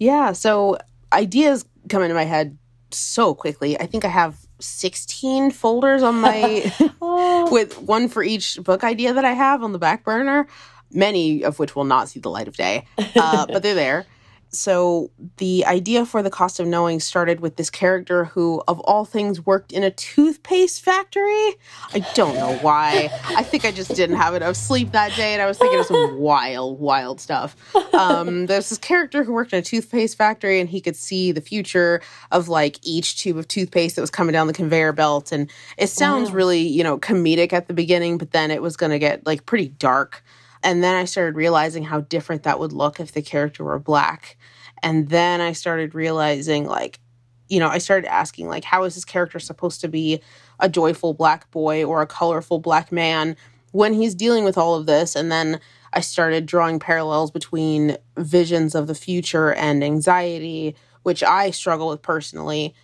[0.00, 0.32] Yeah.
[0.32, 0.76] So
[1.12, 2.58] ideas come into my head
[2.90, 3.78] so quickly.
[3.78, 6.72] I think I have 16 folders on my
[7.50, 10.46] with one for each book idea that I have on the back burner,
[10.90, 12.86] many of which will not see the light of day.
[13.16, 14.06] Uh, but they're there
[14.52, 19.06] so the idea for the cost of knowing started with this character who of all
[19.06, 21.56] things worked in a toothpaste factory.
[21.94, 23.10] I don't know why.
[23.24, 25.86] I think i just didn't have enough sleep that day and i was thinking of
[25.86, 27.56] some wild wild stuff.
[27.94, 31.40] Um, there's this character who worked in a toothpaste factory and he could see the
[31.40, 35.50] future of like each tube of toothpaste that was coming down the conveyor belt and
[35.78, 36.36] it sounds wow.
[36.36, 39.46] really you know comedic at the beginning but then it was going to get like
[39.46, 40.22] pretty dark
[40.62, 44.36] and then I started realizing how different that would look if the character were black.
[44.82, 47.00] And then I started realizing, like,
[47.48, 50.20] you know, I started asking, like, how is this character supposed to be
[50.58, 53.36] a joyful black boy or a colorful black man
[53.72, 55.14] when he's dealing with all of this?
[55.14, 55.60] And then
[55.92, 62.02] I started drawing parallels between visions of the future and anxiety, which I struggle with
[62.02, 62.74] personally.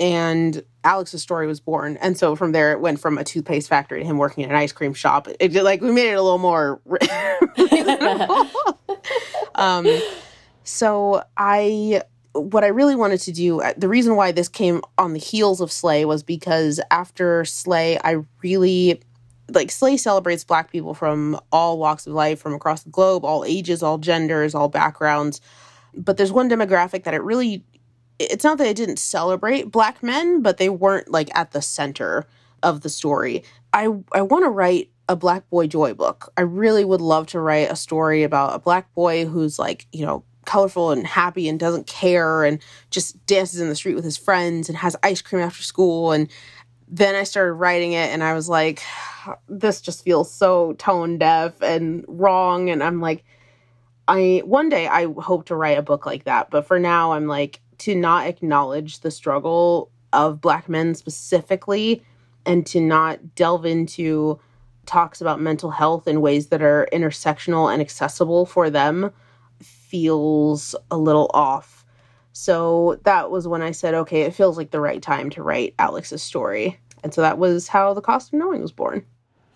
[0.00, 1.96] And Alex's story was born.
[1.98, 4.56] And so from there, it went from a toothpaste factory to him working in an
[4.56, 5.28] ice cream shop.
[5.40, 6.80] It like we made it a little more
[9.54, 9.86] um,
[10.62, 15.12] so I what I really wanted to do, uh, the reason why this came on
[15.12, 19.02] the heels of Slay was because after Slay, I really
[19.50, 23.44] like Slay celebrates black people from all walks of life, from across the globe, all
[23.44, 25.40] ages, all genders, all backgrounds.
[25.94, 27.64] But there's one demographic that it really
[28.18, 32.26] it's not that it didn't celebrate black men, but they weren't like at the center
[32.62, 33.44] of the story.
[33.72, 36.32] I I want to write a black boy joy book.
[36.36, 40.04] I really would love to write a story about a black boy who's like, you
[40.04, 42.58] know, colorful and happy and doesn't care and
[42.90, 46.30] just dances in the street with his friends and has ice cream after school and
[46.90, 48.82] then I started writing it and I was like
[49.48, 53.24] this just feels so tone deaf and wrong and I'm like
[54.08, 57.26] I one day I hope to write a book like that but for now I'm
[57.26, 62.02] like to not acknowledge the struggle of black men specifically
[62.46, 64.40] and to not delve into
[64.86, 69.12] talks about mental health in ways that are intersectional and accessible for them
[69.60, 71.84] feels a little off.
[72.32, 75.74] So that was when I said, okay, it feels like the right time to write
[75.78, 76.78] Alex's story.
[77.02, 79.04] And so that was how The Cost of Knowing was born.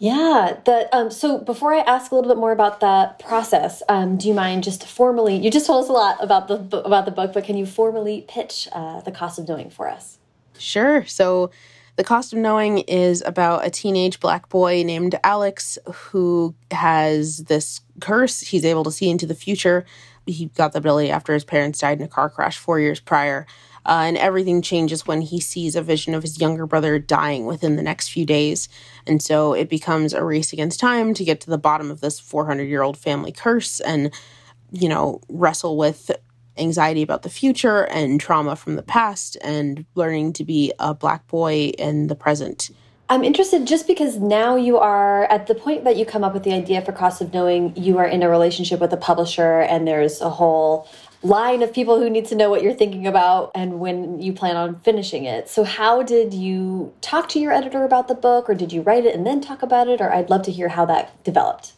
[0.03, 0.57] Yeah.
[0.64, 0.92] That.
[0.92, 4.34] Um, so before I ask a little bit more about that process, um, do you
[4.34, 5.36] mind just formally?
[5.36, 8.24] You just told us a lot about the about the book, but can you formally
[8.26, 10.18] pitch uh, the cost of knowing for us?
[10.59, 11.07] Sure.
[11.07, 11.53] So
[11.94, 17.80] the Cost of Knowing is about a teenage black boy named Alex who has this
[18.00, 18.40] curse.
[18.40, 19.84] He's able to see into the future.
[20.26, 23.46] He got the ability after his parents died in a car crash four years prior.
[23.85, 27.76] Uh, and everything changes when he sees a vision of his younger brother dying within
[27.76, 28.68] the next few days.
[29.07, 32.20] And so it becomes a race against time to get to the bottom of this
[32.20, 34.12] 400 year old family curse and,
[34.70, 36.11] you know, wrestle with
[36.59, 41.26] anxiety about the future and trauma from the past and learning to be a black
[41.26, 42.70] boy in the present.
[43.09, 46.45] I'm interested just because now you are at the point that you come up with
[46.45, 49.87] the idea for Cost of Knowing, you are in a relationship with a publisher and
[49.87, 50.89] there's a whole
[51.23, 54.57] line of people who need to know what you're thinking about and when you plan
[54.57, 55.49] on finishing it.
[55.49, 59.07] So how did you talk to your editor about the book or did you write
[59.07, 61.73] it and then talk about it or I'd love to hear how that developed.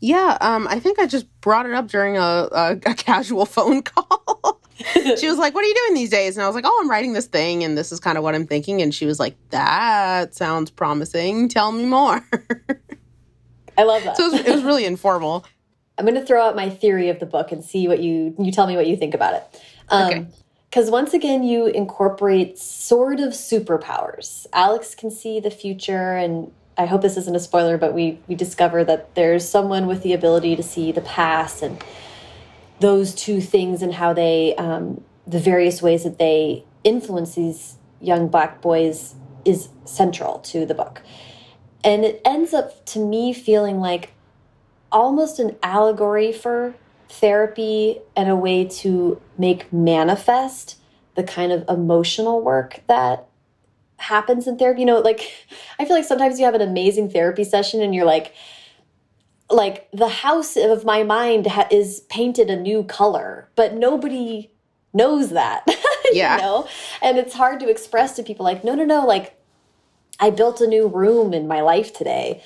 [0.00, 3.82] Yeah, um, I think I just brought it up during a, a, a casual phone
[3.82, 4.60] call.
[4.92, 6.36] she was like, What are you doing these days?
[6.36, 8.34] And I was like, Oh, I'm writing this thing, and this is kind of what
[8.34, 8.82] I'm thinking.
[8.82, 11.48] And she was like, That sounds promising.
[11.48, 12.26] Tell me more.
[13.78, 14.16] I love that.
[14.16, 15.46] So it was, it was really informal.
[15.96, 18.50] I'm going to throw out my theory of the book and see what you you
[18.50, 19.62] tell me what you think about it.
[19.88, 20.26] Um, okay.
[20.70, 24.46] Because once again, you incorporate sort of superpowers.
[24.52, 28.34] Alex can see the future and I hope this isn't a spoiler, but we we
[28.34, 31.82] discover that there's someone with the ability to see the past and
[32.80, 38.28] those two things and how they um, the various ways that they influence these young
[38.28, 39.14] black boys
[39.44, 41.02] is central to the book,
[41.84, 44.12] and it ends up to me feeling like
[44.94, 46.74] almost an allegory for
[47.10, 50.78] therapy and a way to make manifest
[51.16, 53.26] the kind of emotional work that
[53.98, 54.80] happens in therapy.
[54.80, 55.30] You know, like
[55.78, 58.34] I feel like sometimes you have an amazing therapy session and you're like,
[59.50, 64.50] like the house of my mind is painted a new color, but nobody
[64.94, 65.66] knows that.
[66.12, 66.36] Yeah.
[66.36, 66.68] you know?
[67.00, 69.40] And it's hard to express to people like, no, no, no, like
[70.20, 72.42] I built a new room in my life today.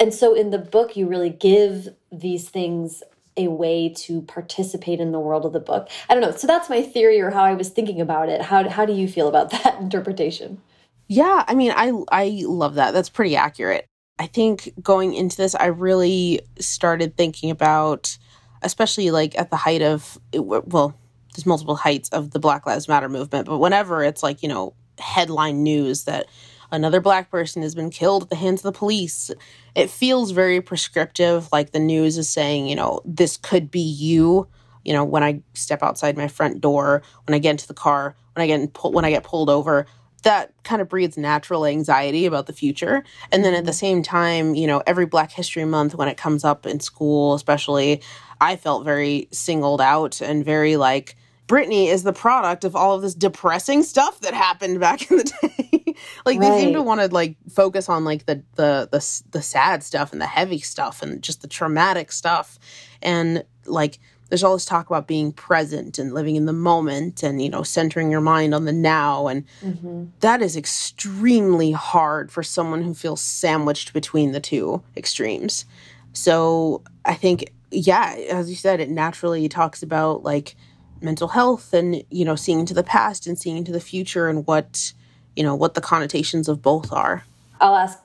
[0.00, 3.02] And so in the book, you really give these things
[3.36, 5.88] a way to participate in the world of the book.
[6.08, 6.30] I don't know.
[6.30, 8.42] So that's my theory or how I was thinking about it.
[8.42, 10.60] How, how do you feel about that interpretation?
[11.08, 12.92] Yeah, I mean, I I love that.
[12.92, 13.86] That's pretty accurate.
[14.18, 18.16] I think going into this, I really started thinking about,
[18.62, 20.94] especially like at the height of, well,
[21.34, 24.74] there's multiple heights of the Black Lives Matter movement, but whenever it's like, you know,
[24.98, 26.26] headline news that
[26.74, 29.30] another black person has been killed at the hands of the police.
[29.74, 34.48] It feels very prescriptive, like the news is saying, you know, this could be you.
[34.84, 38.16] You know, when I step outside my front door, when I get into the car,
[38.34, 39.86] when I get pull- when I get pulled over,
[40.24, 43.04] that kind of breeds natural anxiety about the future.
[43.30, 43.76] And then at the mm-hmm.
[43.76, 48.02] same time, you know, every Black History Month when it comes up in school, especially,
[48.40, 51.16] I felt very singled out and very like
[51.46, 55.24] Brittney is the product of all of this depressing stuff that happened back in the
[55.42, 55.94] day.
[56.24, 56.50] like right.
[56.50, 60.12] they seem to want to like focus on like the, the the the sad stuff
[60.12, 62.58] and the heavy stuff and just the traumatic stuff.
[63.02, 67.42] And like there's all this talk about being present and living in the moment and
[67.42, 70.06] you know centering your mind on the now and mm-hmm.
[70.20, 75.66] that is extremely hard for someone who feels sandwiched between the two extremes.
[76.14, 80.56] So I think yeah, as you said, it naturally talks about like
[81.04, 84.46] mental health and you know seeing into the past and seeing into the future and
[84.46, 84.92] what
[85.36, 87.24] you know what the connotations of both are.
[87.60, 87.98] I'll ask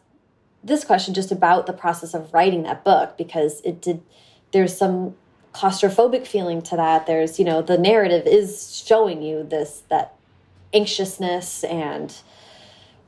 [0.64, 4.02] this question just about the process of writing that book because it did
[4.52, 5.16] there's some
[5.54, 7.08] claustrophobic feeling to that.
[7.08, 10.16] There's you know the narrative is showing you this that
[10.74, 12.16] anxiousness and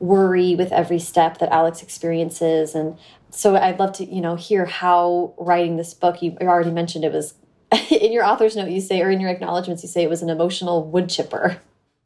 [0.00, 2.74] worry with every step that alex experiences.
[2.74, 2.98] And
[3.34, 7.12] so i'd love to you know hear how writing this book you already mentioned it
[7.12, 7.34] was
[7.90, 10.30] in your author's note, you say, or in your acknowledgments, you say it was an
[10.30, 11.60] emotional wood chipper.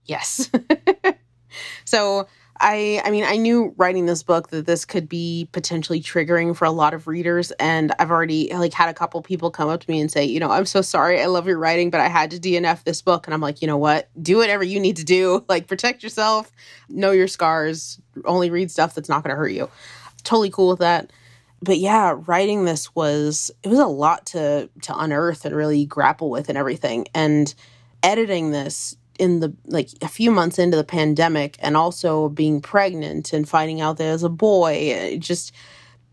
[0.04, 0.50] Yes.
[1.84, 6.56] so I I mean I knew writing this book that this could be potentially triggering
[6.56, 9.80] for a lot of readers and I've already like had a couple people come up
[9.80, 11.20] to me and say, you know, I'm so sorry.
[11.20, 13.66] I love your writing, but I had to DNF this book and I'm like, you
[13.66, 14.08] know what?
[14.22, 15.44] Do whatever you need to do.
[15.56, 16.50] Like protect yourself,
[16.88, 19.70] know your scars, only read stuff that's not going to hurt you.
[20.22, 21.10] Totally cool with that
[21.62, 26.30] but yeah, writing this was it was a lot to to unearth and really grapple
[26.30, 27.06] with and everything.
[27.14, 27.52] And
[28.02, 33.32] editing this in the like a few months into the pandemic and also being pregnant
[33.32, 35.52] and finding out there was a boy, it just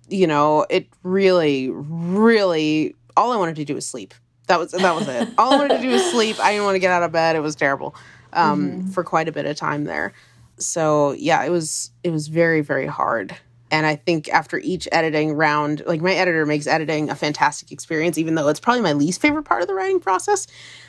[0.09, 4.13] you know, it really really all I wanted to do was sleep.
[4.47, 5.29] That was that was it.
[5.37, 6.39] all I wanted to do was sleep.
[6.39, 7.35] I didn't want to get out of bed.
[7.35, 7.95] It was terrible.
[8.31, 8.87] Um, mm-hmm.
[8.89, 10.11] for quite a bit of time there.
[10.57, 13.35] So yeah, it was it was very very hard.
[13.73, 18.19] And I think after each editing round, like my editor makes editing a fantastic experience,
[18.19, 20.45] even though it's probably my least favorite part of the writing process.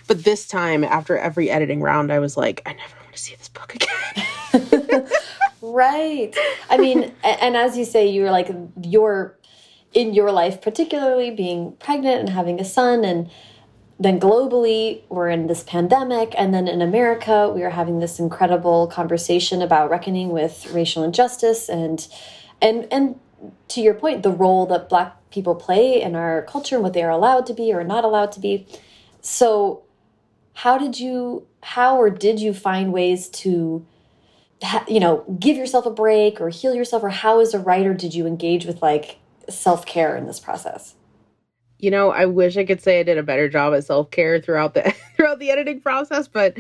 [0.07, 3.37] But this time, after every editing round, I was like, I never want to see
[3.37, 5.09] this book again.
[5.63, 6.37] right.
[6.69, 8.51] I mean, and as you say, you were like,
[8.83, 9.35] you're
[9.95, 13.31] in your life, particularly being pregnant and having a son, and
[13.99, 16.35] then globally, we're in this pandemic.
[16.37, 21.71] And then in America, we are having this incredible conversation about reckoning with racial injustice
[21.71, 22.07] and
[22.61, 23.19] and and
[23.69, 27.03] to your point the role that black people play in our culture and what they
[27.03, 28.67] are allowed to be or not allowed to be.
[29.21, 29.83] So
[30.55, 33.85] how did you how or did you find ways to
[34.89, 37.03] you know give yourself a break or heal yourself?
[37.03, 40.95] Or how as a writer did you engage with like self-care in this process?
[41.79, 44.73] You know i wish i could say i did a better job at self-care throughout
[44.73, 46.57] the throughout the editing process but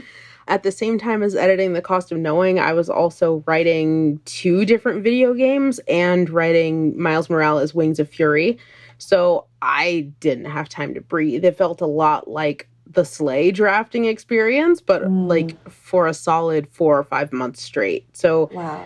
[0.47, 4.65] at the same time as editing The Cost of Knowing, I was also writing two
[4.65, 8.59] different video games and writing Miles Morales Wings of Fury.
[8.99, 11.45] So I didn't have time to breathe.
[11.45, 15.29] It felt a lot like the Slay drafting experience, but mm.
[15.29, 18.07] like for a solid four or five months straight.
[18.17, 18.85] So wow.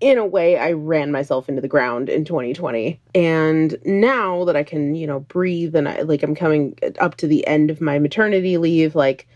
[0.00, 3.00] in a way, I ran myself into the ground in 2020.
[3.14, 7.26] And now that I can, you know, breathe and I like I'm coming up to
[7.26, 9.28] the end of my maternity leave, like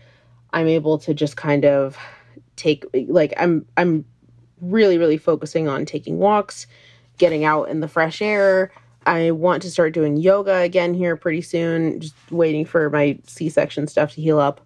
[0.57, 1.99] I'm able to just kind of
[2.55, 4.05] take like I'm I'm
[4.59, 6.65] really really focusing on taking walks,
[7.19, 8.71] getting out in the fresh air.
[9.05, 13.85] I want to start doing yoga again here pretty soon, just waiting for my C-section
[13.85, 14.59] stuff to heal up.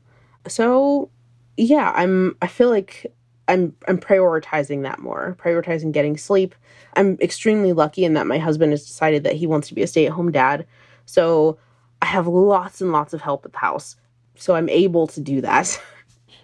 [0.47, 1.09] So,
[1.57, 3.13] yeah, I'm I feel like
[3.49, 6.55] I'm I'm prioritizing that more, prioritizing getting sleep.
[6.95, 9.87] I'm extremely lucky in that my husband has decided that he wants to be a
[9.87, 10.65] stay-at-home dad.
[11.05, 11.57] So,
[12.01, 13.97] I have lots and lots of help at the house
[14.41, 15.79] so I'm able to do that.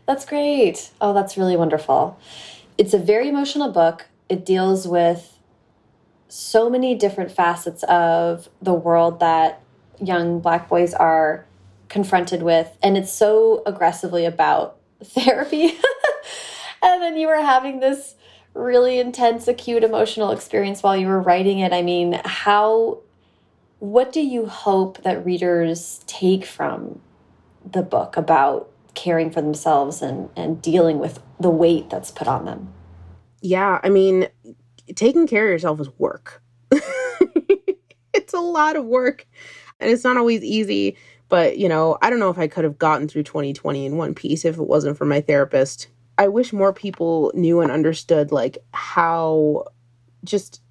[0.05, 0.91] That's great.
[1.01, 2.17] Oh, that's really wonderful.
[2.77, 4.05] It's a very emotional book.
[4.29, 5.39] It deals with
[6.27, 9.63] so many different facets of the world that
[9.99, 11.45] young black boys are
[11.89, 12.77] confronted with.
[12.83, 15.73] And it's so aggressively about therapy.
[16.83, 18.13] and then you were having this
[18.53, 21.73] really intense, acute emotional experience while you were writing it.
[21.73, 22.99] I mean, how,
[23.79, 27.01] what do you hope that readers take from
[27.71, 32.45] the book about caring for themselves and and dealing with the weight that's put on
[32.45, 32.73] them.
[33.41, 34.27] Yeah, I mean,
[34.95, 36.41] taking care of yourself is work.
[38.13, 39.27] it's a lot of work
[39.79, 40.97] and it's not always easy,
[41.29, 44.15] but you know, I don't know if I could have gotten through 2020 in one
[44.15, 45.87] piece if it wasn't for my therapist
[46.17, 49.65] I wish more people knew and understood like how
[50.23, 50.61] just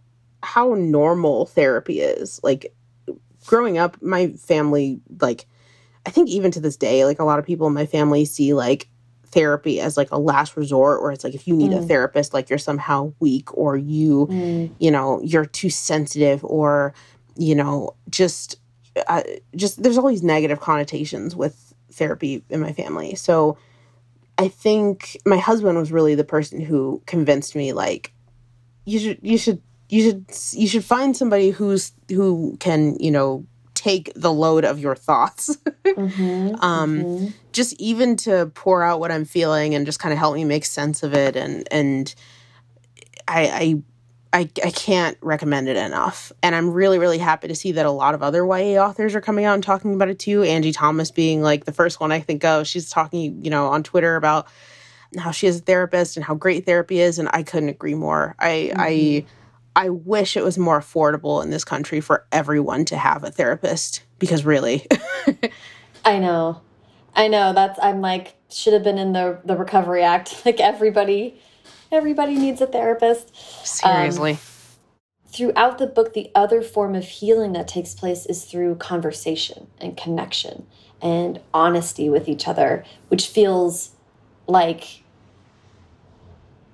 [0.42, 2.40] how normal therapy is.
[2.42, 2.74] Like
[3.46, 5.46] growing up, my family like
[6.06, 8.54] I think even to this day, like a lot of people in my family see
[8.54, 8.88] like
[9.36, 11.78] therapy as like a last resort or it's like if you need mm.
[11.78, 14.70] a therapist like you're somehow weak or you mm.
[14.78, 16.94] you know you're too sensitive or
[17.36, 18.58] you know just
[19.08, 19.22] uh,
[19.54, 23.58] just there's all these negative connotations with therapy in my family so
[24.38, 28.12] i think my husband was really the person who convinced me like
[28.86, 33.44] you should you should you should you should find somebody who's who can you know
[33.86, 37.26] take the load of your thoughts mm-hmm, um mm-hmm.
[37.52, 40.64] just even to pour out what i'm feeling and just kind of help me make
[40.64, 42.14] sense of it and and
[43.28, 43.82] i i
[44.32, 46.30] I, I can't recommend it enough.
[46.42, 49.20] And I'm really, really happy to see that a lot of other YA authors are
[49.22, 50.42] coming out and talking about it too.
[50.42, 52.66] Angie Thomas being like the first one I think of.
[52.66, 54.46] She's talking, you know, on Twitter about
[55.16, 57.18] how she is a therapist and how great therapy is.
[57.18, 58.34] And I couldn't agree more.
[58.38, 58.80] I, mm-hmm.
[58.80, 59.24] I,
[59.76, 64.02] I wish it was more affordable in this country for everyone to have a therapist
[64.18, 64.86] because really.
[66.04, 66.60] I know.
[67.14, 67.52] I know.
[67.52, 70.42] That's, I'm like, should have been in the, the Recovery Act.
[70.44, 71.38] Like everybody
[71.92, 73.34] Everybody needs a therapist.
[73.66, 74.32] Seriously.
[74.32, 74.38] Um,
[75.28, 79.96] throughout the book, the other form of healing that takes place is through conversation and
[79.96, 80.66] connection
[81.00, 83.90] and honesty with each other, which feels
[84.46, 85.02] like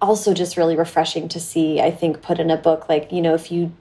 [0.03, 2.89] also just really refreshing to see, I think, put in a book.
[2.89, 3.73] Like, you know, if you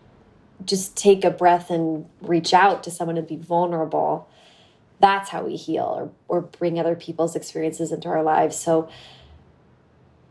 [0.64, 4.30] just take a breath and reach out to someone and be vulnerable,
[5.00, 8.56] that's how we heal or, or bring other people's experiences into our lives.
[8.56, 8.88] So,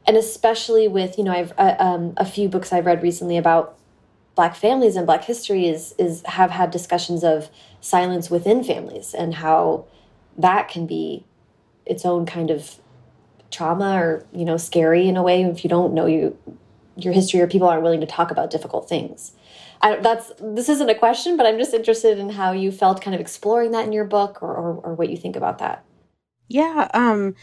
[0.06, 3.76] and especially with you know I've uh, um, a few books I've read recently about
[4.34, 9.34] black families and black history is is have had discussions of silence within families and
[9.34, 9.84] how
[10.38, 11.24] that can be
[11.84, 12.76] its own kind of
[13.50, 15.42] trauma or you know scary in a way.
[15.44, 16.36] If you don't know you
[16.96, 19.32] your history or people aren't willing to talk about difficult things.
[19.82, 23.14] I, that's this isn't a question but i'm just interested in how you felt kind
[23.14, 25.86] of exploring that in your book or, or, or what you think about that.
[26.48, 27.34] Yeah um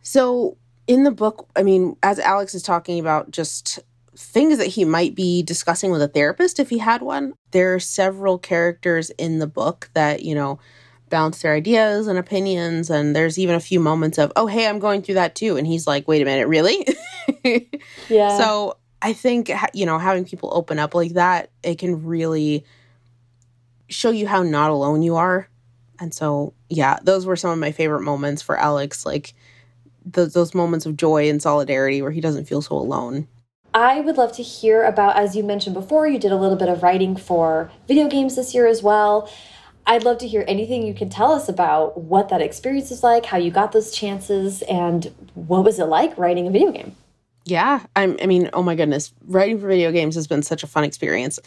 [0.00, 0.56] so
[0.88, 3.78] in the book, I mean, as Alex is talking about just
[4.16, 7.78] things that he might be discussing with a therapist if he had one, there are
[7.78, 10.58] several characters in the book that, you know,
[11.10, 12.90] bounce their ideas and opinions.
[12.90, 15.56] And there's even a few moments of, oh, hey, I'm going through that too.
[15.56, 16.86] And he's like, wait a minute, really?
[18.08, 18.38] yeah.
[18.38, 22.64] So I think, you know, having people open up like that, it can really
[23.88, 25.48] show you how not alone you are.
[26.00, 29.04] And so, yeah, those were some of my favorite moments for Alex.
[29.04, 29.34] Like,
[30.04, 33.28] those, those moments of joy and solidarity where he doesn't feel so alone.
[33.74, 36.68] I would love to hear about, as you mentioned before, you did a little bit
[36.68, 39.30] of writing for video games this year as well.
[39.88, 43.24] I'd love to hear anything you can tell us about what that experience is like,
[43.24, 46.94] how you got those chances, and what was it like writing a video game?
[47.46, 50.66] Yeah, I'm, I mean, oh my goodness, writing for video games has been such a
[50.66, 51.40] fun experience.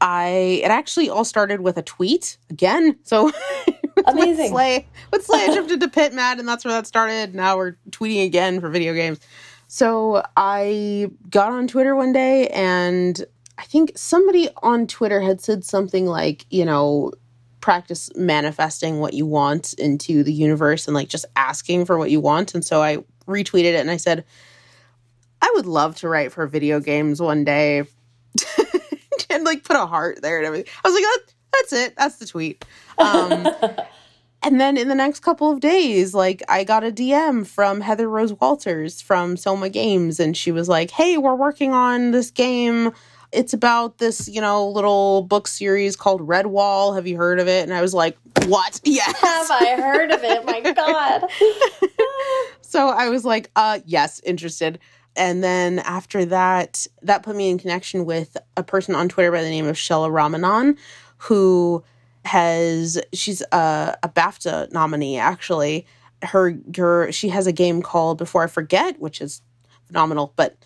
[0.00, 2.98] I it actually all started with a tweet again.
[3.02, 3.32] So
[4.06, 4.38] Amazing.
[4.38, 7.34] with Slay, with Slay, I jumped into PitMad, and that's where that started.
[7.34, 9.18] Now we're tweeting again for video games.
[9.66, 13.24] So I got on Twitter one day, and
[13.58, 17.12] I think somebody on Twitter had said something like, you know,
[17.62, 22.20] practice manifesting what you want into the universe and like just asking for what you
[22.20, 22.54] want.
[22.54, 24.24] And so I retweeted it and I said,
[25.40, 27.84] I would love to write for video games one day.
[29.30, 30.70] and like put a heart there and everything.
[30.84, 31.94] I was like, that, that's it.
[31.96, 32.64] That's the tweet.
[32.98, 33.48] Um,
[34.42, 38.08] and then in the next couple of days, like I got a DM from Heather
[38.08, 42.92] Rose Walters from Soma Games, and she was like, "Hey, we're working on this game.
[43.32, 46.94] It's about this, you know, little book series called Redwall.
[46.94, 48.16] Have you heard of it?" And I was like,
[48.46, 48.80] "What?
[48.84, 49.18] Yes.
[49.20, 50.44] Have I heard of it?
[50.44, 51.24] My God."
[52.60, 54.78] so I was like, "Uh, yes, interested."
[55.16, 59.42] And then after that, that put me in connection with a person on Twitter by
[59.42, 60.78] the name of Chella Ramanan,
[61.18, 61.84] who
[62.24, 65.86] has she's a, a BAFTA nominee actually.
[66.22, 69.42] Her her she has a game called Before I Forget, which is
[69.86, 70.32] phenomenal.
[70.36, 70.56] But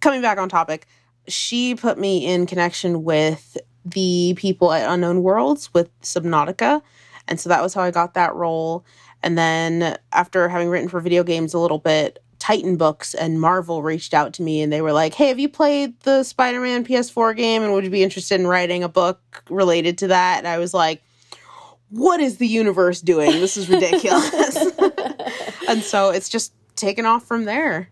[0.00, 0.86] coming back on topic,
[1.28, 6.82] she put me in connection with the people at Unknown Worlds with Subnautica.
[7.28, 8.84] And so that was how I got that role.
[9.22, 13.82] And then after having written for video games a little bit, Titan Books and Marvel
[13.82, 17.34] reached out to me and they were like, "Hey, have you played the Spider-Man PS4
[17.34, 20.58] game and would you be interested in writing a book related to that?" And I
[20.58, 21.02] was like,
[21.88, 23.30] "What is the universe doing?
[23.30, 24.56] This is ridiculous."
[25.68, 27.88] and so it's just taken off from there.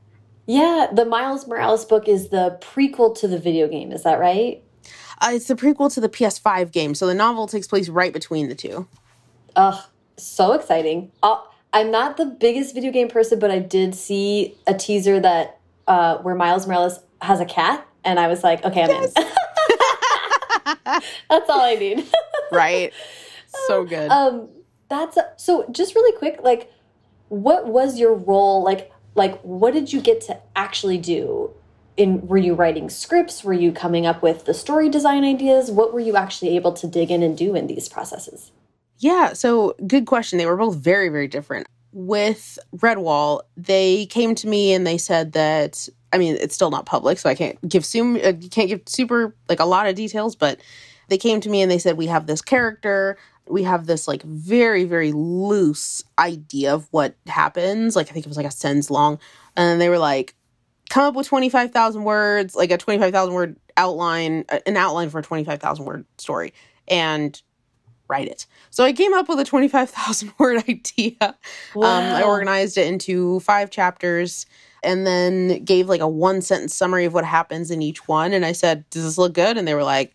[0.46, 4.62] Yeah, the Miles Morales book is the prequel to the video game, is that right?
[5.20, 6.94] Uh, it's the prequel to the PS5 game.
[6.94, 8.88] So the novel takes place right between the two.
[9.54, 9.80] Ugh,
[10.16, 11.12] so exciting.
[11.22, 15.58] I'll I'm not the biggest video game person, but I did see a teaser that
[15.86, 19.12] uh, where Miles Morales has a cat, and I was like, okay, I'm yes.
[19.16, 19.24] in.
[21.30, 22.06] That's all I need.
[22.52, 22.92] right.
[23.66, 24.10] So good.
[24.10, 24.48] Um,
[24.88, 25.66] that's so.
[25.70, 26.70] Just really quick, like,
[27.28, 28.62] what was your role?
[28.62, 31.50] Like, like, what did you get to actually do?
[31.96, 33.44] In were you writing scripts?
[33.44, 35.70] Were you coming up with the story design ideas?
[35.70, 38.50] What were you actually able to dig in and do in these processes?
[38.98, 40.38] Yeah, so good question.
[40.38, 41.66] They were both very, very different.
[41.92, 46.86] With Redwall, they came to me and they said that I mean, it's still not
[46.86, 50.36] public, so I can't give sum uh, can't give super like a lot of details,
[50.36, 50.60] but
[51.08, 54.22] they came to me and they said we have this character, we have this like
[54.22, 57.96] very very loose idea of what happens.
[57.96, 59.18] Like I think it was like a sentence long,
[59.56, 60.34] and they were like,
[60.90, 64.60] come up with twenty five thousand words, like a twenty five thousand word outline, uh,
[64.66, 66.52] an outline for a twenty five thousand word story,
[66.88, 67.40] and
[68.12, 68.46] write it.
[68.70, 71.36] So I came up with a 25,000 word idea.
[71.74, 71.86] Wow.
[71.86, 74.44] Um, I organized it into five chapters
[74.82, 78.34] and then gave like a one sentence summary of what happens in each one.
[78.34, 79.56] And I said, Does this look good?
[79.56, 80.14] And they were like,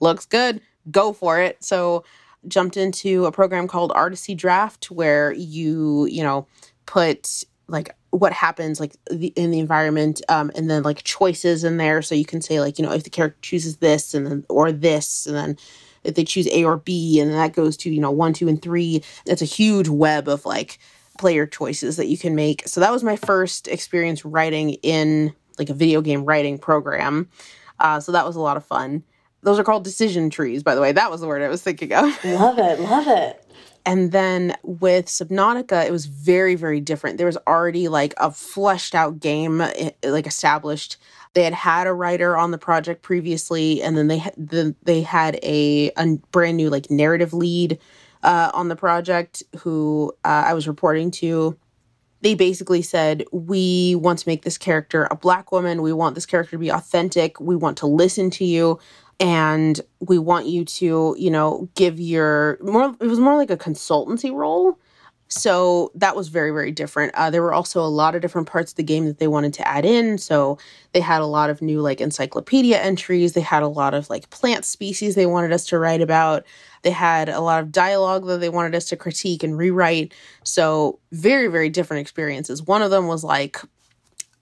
[0.00, 0.60] Looks good.
[0.90, 1.62] Go for it.
[1.62, 2.04] So
[2.46, 6.46] jumped into a program called Articy Draft where you, you know,
[6.86, 11.76] put like what happens like the, in the environment um, and then like choices in
[11.76, 14.46] there so you can say like you know if the character chooses this and then
[14.48, 15.58] or this and then
[16.02, 18.62] if they choose a or b and that goes to you know one two and
[18.62, 20.78] three it's a huge web of like
[21.18, 22.66] player choices that you can make.
[22.66, 27.28] So that was my first experience writing in like a video game writing program.
[27.78, 29.04] Uh, so that was a lot of fun.
[29.42, 30.92] Those are called decision trees, by the way.
[30.92, 32.04] That was the word I was thinking of.
[32.24, 33.44] Love it, love it.
[33.86, 37.16] And then with Subnautica, it was very, very different.
[37.16, 40.98] There was already like a fleshed out game, eh, like established.
[41.32, 45.00] They had had a writer on the project previously, and then they had the, they
[45.00, 47.78] had a, a brand new like narrative lead
[48.22, 51.56] uh, on the project who uh, I was reporting to.
[52.20, 55.82] They basically said, We want to make this character a black woman.
[55.82, 57.40] We want this character to be authentic.
[57.40, 58.78] We want to listen to you.
[59.20, 63.56] And we want you to, you know, give your more, it was more like a
[63.56, 64.78] consultancy role
[65.28, 67.14] so that was very, very different.
[67.14, 69.52] Uh, there were also a lot of different parts of the game that they wanted
[69.54, 70.16] to add in.
[70.16, 70.58] So
[70.92, 73.34] they had a lot of new like encyclopedia entries.
[73.34, 76.44] They had a lot of like plant species they wanted us to write about.
[76.82, 80.14] They had a lot of dialogue that they wanted us to critique and rewrite.
[80.44, 82.62] So very, very different experiences.
[82.62, 83.60] One of them was like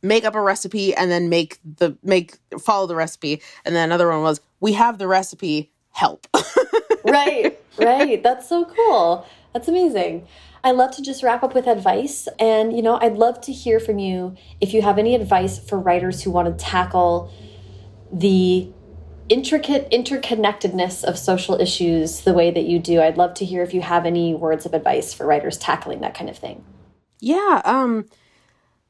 [0.02, 3.42] make up a recipe and then make the make follow the recipe.
[3.64, 6.26] And then another one was we have the recipe, help.
[7.04, 8.22] right, right.
[8.22, 9.26] That's so cool.
[9.52, 10.26] That's amazing.
[10.62, 12.26] I love to just wrap up with advice.
[12.40, 15.78] And, you know, I'd love to hear from you if you have any advice for
[15.78, 17.32] writers who want to tackle
[18.12, 18.72] the
[19.28, 23.00] intricate interconnectedness of social issues the way that you do.
[23.00, 26.14] I'd love to hear if you have any words of advice for writers tackling that
[26.14, 26.64] kind of thing.
[27.20, 27.62] Yeah.
[27.64, 28.06] Um,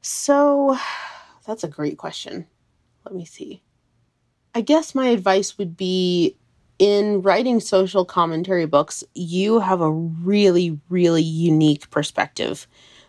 [0.00, 0.76] so
[1.46, 2.46] that's a great question.
[3.04, 3.62] Let me see.
[4.54, 6.36] I guess my advice would be
[6.78, 12.66] in writing social commentary books, you have a really, really unique perspective.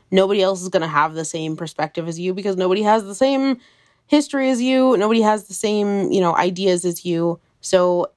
[0.09, 3.15] Nobody else is going to have the same perspective as you because nobody has the
[3.15, 3.57] same
[4.05, 4.95] history as you.
[4.97, 7.39] Nobody has the same, you know, ideas as you.
[7.59, 8.11] So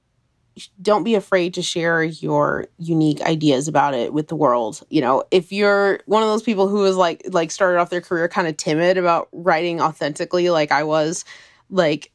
[0.81, 4.81] don't be afraid to share your unique ideas about it with the world.
[4.89, 8.01] You know, if you're one of those people who is like like started off their
[8.01, 11.25] career kind of timid about writing authentically like I was,
[11.69, 12.11] like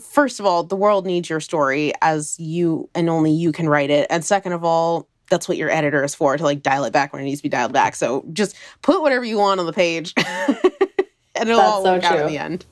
[0.00, 3.90] first of all, the world needs your story as you and only you can write
[3.90, 4.06] it.
[4.10, 7.12] And second of all, that's what your editor is for to like dial it back
[7.12, 7.96] when it needs to be dialed back.
[7.96, 12.08] So just put whatever you want on the page and it'll that's all work so
[12.08, 12.66] out in the end.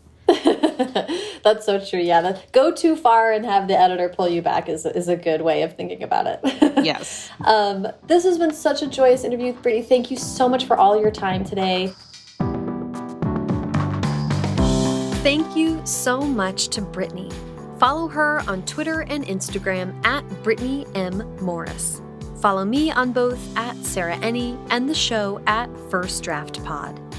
[1.42, 2.00] that's so true.
[2.00, 5.16] Yeah, that, go too far and have the editor pull you back is is a
[5.16, 6.40] good way of thinking about it.
[6.84, 7.30] yes.
[7.44, 9.84] Um, this has been such a joyous interview, Brittney.
[9.84, 11.92] Thank you so much for all your time today.
[15.22, 17.30] Thank you so much to Brittney.
[17.78, 21.18] Follow her on Twitter and Instagram at Brittney M.
[21.42, 22.00] Morris.
[22.40, 27.09] Follow me on both at Sarah Enni and the show at First Draft Pod.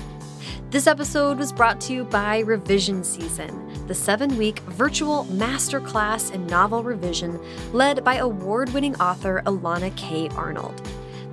[0.71, 6.47] This episode was brought to you by Revision Season, the seven week virtual masterclass in
[6.47, 7.37] novel revision
[7.73, 10.29] led by award winning author Elana K.
[10.29, 10.81] Arnold.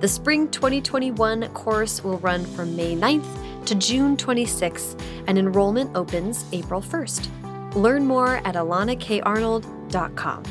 [0.01, 6.43] The spring 2021 course will run from May 9th to June 26th, and enrollment opens
[6.51, 7.75] April 1st.
[7.75, 10.43] Learn more at elanakarnold.com.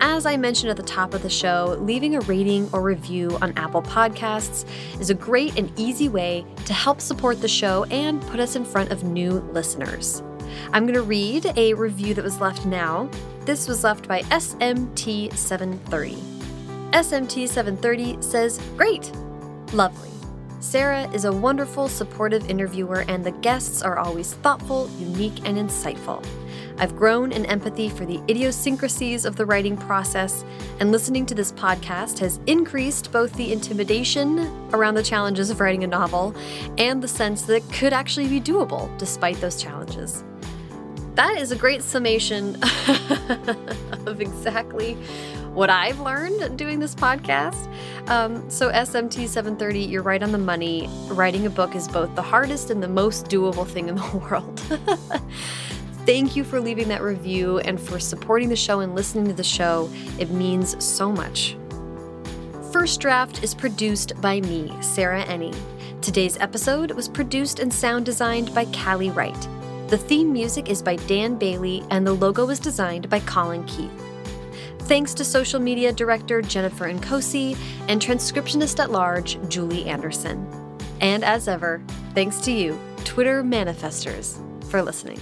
[0.00, 3.52] As I mentioned at the top of the show, leaving a rating or review on
[3.56, 4.64] Apple Podcasts
[5.00, 8.64] is a great and easy way to help support the show and put us in
[8.64, 10.22] front of new listeners.
[10.72, 13.10] I'm going to read a review that was left now.
[13.40, 16.16] This was left by SMT730.
[16.92, 19.10] SMT730 says, Great!
[19.72, 20.10] Lovely.
[20.60, 26.24] Sarah is a wonderful, supportive interviewer, and the guests are always thoughtful, unique, and insightful.
[26.80, 30.44] I've grown in empathy for the idiosyncrasies of the writing process,
[30.78, 34.38] and listening to this podcast has increased both the intimidation
[34.72, 36.36] around the challenges of writing a novel
[36.78, 40.22] and the sense that it could actually be doable despite those challenges.
[41.14, 42.56] That is a great summation
[44.06, 44.94] of exactly
[45.52, 47.66] what I've learned doing this podcast.
[48.08, 50.88] Um, so, SMT 730, you're right on the money.
[51.08, 54.62] Writing a book is both the hardest and the most doable thing in the world.
[56.08, 59.44] Thank you for leaving that review and for supporting the show and listening to the
[59.44, 59.90] show.
[60.18, 61.54] It means so much.
[62.72, 65.54] First Draft is produced by me, Sarah Enni.
[66.00, 69.48] Today's episode was produced and sound designed by Callie Wright.
[69.88, 73.92] The theme music is by Dan Bailey, and the logo was designed by Colin Keith.
[74.84, 77.54] Thanks to social media director Jennifer Nkosi
[77.86, 80.48] and transcriptionist at large Julie Anderson.
[81.02, 81.82] And as ever,
[82.14, 84.38] thanks to you, Twitter manifestors,
[84.70, 85.20] for listening.